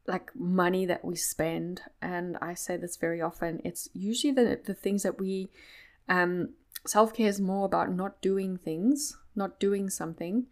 like 0.08 0.36
money 0.36 0.86
that 0.86 1.06
we 1.06 1.16
spend 1.16 1.82
and 2.02 2.36
i 2.42 2.54
say 2.56 2.76
this 2.76 2.98
very 2.98 3.22
often 3.22 3.62
it's 3.64 3.88
usually 3.94 4.34
the, 4.34 4.60
the 4.66 4.74
things 4.74 5.04
that 5.04 5.20
we 5.20 5.48
um, 6.10 6.50
self-care 6.86 7.28
is 7.28 7.40
more 7.40 7.66
about 7.66 7.92
not 7.92 8.20
doing 8.22 8.58
things 8.58 9.18
not 9.36 9.60
doing 9.60 9.90
something 9.90 10.48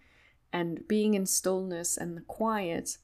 and 0.53 0.87
being 0.87 1.15
in 1.15 1.25
stillness 1.25 1.97
and 1.97 2.15
the 2.15 2.21
quiet 2.21 2.97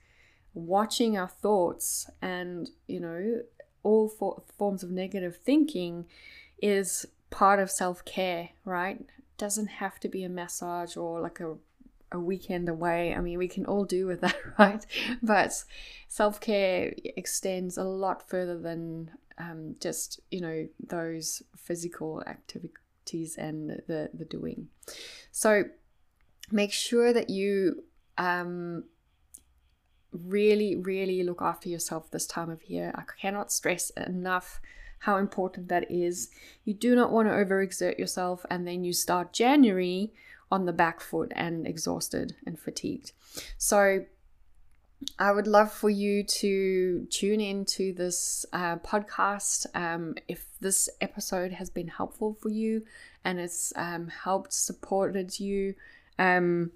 watching 0.53 1.17
our 1.17 1.27
thoughts 1.27 2.09
and 2.21 2.69
you 2.87 2.99
know 2.99 3.41
all 3.83 4.07
for, 4.07 4.43
forms 4.57 4.83
of 4.83 4.91
negative 4.91 5.37
thinking 5.37 6.05
is 6.61 7.05
part 7.29 7.59
of 7.59 7.69
self-care 7.69 8.49
right 8.63 9.05
doesn't 9.37 9.67
have 9.67 9.99
to 9.99 10.07
be 10.07 10.23
a 10.23 10.29
massage 10.29 10.95
or 10.95 11.19
like 11.19 11.39
a 11.39 11.55
a 12.11 12.19
weekend 12.19 12.69
away. 12.69 13.13
I 13.13 13.19
mean, 13.19 13.37
we 13.37 13.47
can 13.47 13.65
all 13.65 13.85
do 13.85 14.07
with 14.07 14.21
that, 14.21 14.35
right? 14.59 14.85
But 15.21 15.63
self 16.07 16.39
care 16.39 16.93
extends 17.03 17.77
a 17.77 17.83
lot 17.83 18.27
further 18.29 18.57
than 18.57 19.11
um, 19.37 19.75
just 19.79 20.19
you 20.31 20.41
know 20.41 20.67
those 20.79 21.43
physical 21.57 22.23
activities 22.25 23.35
and 23.37 23.81
the 23.87 24.09
the 24.13 24.25
doing. 24.25 24.69
So 25.31 25.65
make 26.51 26.71
sure 26.71 27.11
that 27.13 27.29
you 27.29 27.83
um, 28.17 28.85
really, 30.11 30.75
really 30.75 31.23
look 31.23 31.41
after 31.41 31.69
yourself 31.69 32.11
this 32.11 32.25
time 32.25 32.49
of 32.49 32.63
year. 32.65 32.91
I 32.95 33.03
cannot 33.19 33.51
stress 33.51 33.89
enough 33.91 34.61
how 35.05 35.17
important 35.17 35.67
that 35.67 35.89
is. 35.91 36.29
You 36.63 36.73
do 36.73 36.95
not 36.95 37.11
want 37.11 37.27
to 37.27 37.33
overexert 37.33 37.99
yourself 37.99 38.43
and 38.49 38.67
then 38.67 38.83
you 38.83 38.91
start 38.91 39.33
January 39.33 40.11
on 40.51 40.65
the 40.65 40.73
back 40.73 40.99
foot 40.99 41.31
and 41.35 41.67
exhausted 41.67 42.35
and 42.45 42.59
fatigued. 42.59 43.11
So, 43.57 44.05
I 45.19 45.31
would 45.31 45.45
love 45.45 45.71
for 45.71 45.89
you 45.89 46.23
to 46.23 47.05
tune 47.11 47.39
into 47.39 47.93
this 47.93 48.45
uh, 48.53 48.77
podcast. 48.77 49.67
Um, 49.75 50.15
if 50.27 50.47
this 50.61 50.89
episode 51.01 51.51
has 51.51 51.69
been 51.69 51.89
helpful 51.89 52.37
for 52.41 52.49
you 52.49 52.83
and 53.23 53.39
it's 53.39 53.73
um, 53.75 54.07
helped, 54.07 54.53
supported 54.53 55.39
you, 55.39 55.75
um, 56.17 56.71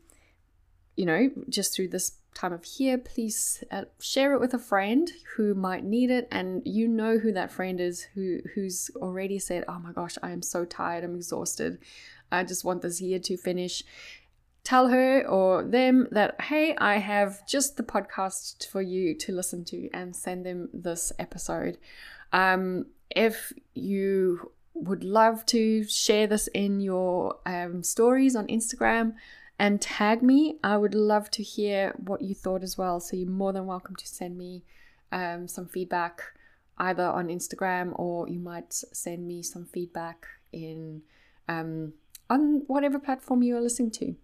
you 0.99 1.05
know, 1.05 1.31
just 1.47 1.73
through 1.73 1.88
this 1.88 2.17
time 2.33 2.51
of 2.51 2.65
year, 2.77 2.97
please 2.97 3.63
uh, 3.71 3.85
share 4.01 4.33
it 4.33 4.41
with 4.41 4.53
a 4.53 4.59
friend 4.59 5.09
who 5.38 5.55
might 5.55 5.85
need 5.85 6.12
it, 6.12 6.27
and 6.29 6.62
you 6.65 6.89
know 6.89 7.17
who 7.17 7.31
that 7.31 7.53
friend 7.53 7.79
is 7.79 8.01
who 8.13 8.39
who's 8.53 8.91
already 8.97 9.39
said, 9.39 9.63
"Oh 9.69 9.79
my 9.79 9.93
gosh, 9.93 10.17
I 10.21 10.31
am 10.31 10.41
so 10.41 10.65
tired, 10.65 11.05
I'm 11.05 11.15
exhausted, 11.15 11.79
I 12.33 12.43
just 12.43 12.65
want 12.65 12.81
this 12.81 12.99
year 12.99 13.17
to 13.17 13.38
finish." 13.38 13.81
Tell 14.65 14.89
her 14.89 15.25
or 15.25 15.63
them 15.63 16.09
that 16.12 16.41
hey, 16.41 16.75
I 16.75 16.97
have 16.97 17.47
just 17.47 17.77
the 17.77 17.83
podcast 17.83 18.67
for 18.67 18.81
you 18.81 19.15
to 19.19 19.31
listen 19.31 19.63
to, 19.71 19.89
and 19.93 20.13
send 20.13 20.45
them 20.45 20.67
this 20.73 21.13
episode. 21.17 21.77
Um, 22.33 22.88
if 23.09 23.53
you 23.73 24.51
would 24.73 25.05
love 25.05 25.45
to 25.45 25.85
share 25.85 26.27
this 26.27 26.47
in 26.47 26.81
your 26.81 27.38
um, 27.45 27.83
stories 27.83 28.35
on 28.35 28.47
Instagram 28.47 29.13
and 29.60 29.82
tag 29.82 30.24
me. 30.24 30.58
I 30.63 30.78
would 30.78 30.95
love 30.95 31.30
to 31.32 31.43
hear 31.43 31.93
what 31.98 32.22
you 32.22 32.34
thought 32.34 32.63
as 32.63 32.78
well. 32.78 33.00
So 33.02 33.17
you're 33.17 33.30
more 33.30 33.54
than 33.54 33.65
welcome 33.65 33.95
to 33.98 34.08
send 34.08 34.38
me 34.38 34.63
um, 35.12 35.48
some 35.48 35.67
feedback 35.67 36.22
either 36.78 37.04
on 37.04 37.28
Instagram 37.28 37.91
or 38.00 38.30
you 38.30 38.39
might 38.39 38.72
send 38.74 39.28
me 39.28 39.43
some 39.43 39.65
feedback 39.65 40.26
in 40.54 41.02
um, 41.50 41.93
on 42.30 42.63
whatever 42.67 43.00
platform 43.00 43.43
you 43.43 43.58
are 43.58 43.62
listening 43.62 43.91
to. 43.91 44.15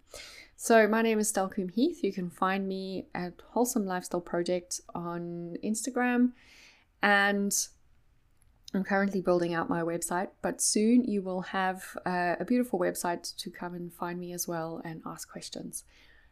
So 0.56 0.88
my 0.88 1.02
name 1.02 1.18
is 1.18 1.30
Stelcombe 1.30 1.72
Heath. 1.72 2.02
You 2.02 2.12
can 2.12 2.30
find 2.30 2.66
me 2.66 3.08
at 3.14 3.34
Wholesome 3.50 3.84
Lifestyle 3.84 4.22
Project 4.22 4.80
on 4.94 5.56
Instagram 5.62 6.32
and 7.02 7.52
I'm 8.74 8.84
currently 8.84 9.20
building 9.20 9.54
out 9.54 9.70
my 9.70 9.82
website, 9.82 10.28
but 10.42 10.60
soon 10.60 11.04
you 11.04 11.22
will 11.22 11.42
have 11.42 11.96
uh, 12.04 12.34
a 12.38 12.44
beautiful 12.44 12.78
website 12.78 13.34
to 13.36 13.50
come 13.50 13.74
and 13.74 13.92
find 13.92 14.18
me 14.18 14.32
as 14.32 14.46
well 14.46 14.82
and 14.84 15.02
ask 15.06 15.30
questions. 15.30 15.84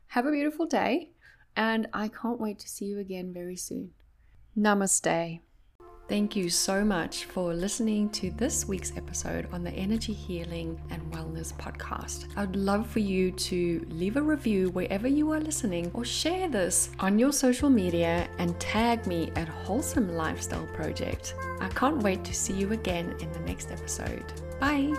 Have 0.09 0.27
a 0.27 0.33
beautiful 0.33 0.67
day, 0.67 1.11
and 1.57 1.89
I 1.93 2.09
can't 2.09 2.41
wait 2.41 2.59
to 2.61 2.69
see 2.69 2.87
you 2.87 2.99
again 2.99 3.33
very 3.33 3.57
soon. 3.57 3.93
Namaste. 4.57 5.41
Thank 6.07 6.37
you 6.37 6.51
so 6.51 6.85
much 6.85 7.25
for 7.25 7.55
listening 7.55 8.11
to 8.11 8.31
this 8.33 8.69
week's 8.69 8.95
episode 8.95 9.49
on 9.53 9.65
the 9.65 9.71
Energy 9.71 10.13
Healing 10.13 10.79
and 10.91 11.01
Wellness 11.11 11.55
podcast. 11.55 12.27
I'd 12.37 12.57
love 12.57 12.87
for 12.87 12.99
you 12.99 13.33
to 13.33 13.87
leave 13.89 14.17
a 14.17 14.23
review 14.23 14.69
wherever 14.71 15.09
you 15.09 15.33
are 15.33 15.41
listening 15.41 15.91
or 15.95 16.05
share 16.05 16.47
this 16.49 16.91
on 16.99 17.19
your 17.19 17.33
social 17.33 17.71
media 17.71 18.29
and 18.39 18.59
tag 18.61 19.07
me 19.07 19.33
at 19.35 19.49
Wholesome 19.49 20.15
Lifestyle 20.15 20.67
Project. 20.75 21.35
I 21.61 21.69
can't 21.69 22.03
wait 22.03 22.23
to 22.25 22.35
see 22.35 22.53
you 22.53 22.73
again 22.73 23.15
in 23.21 23.33
the 23.33 23.41
next 23.41 23.71
episode. 23.71 24.31
Bye. 24.61 24.93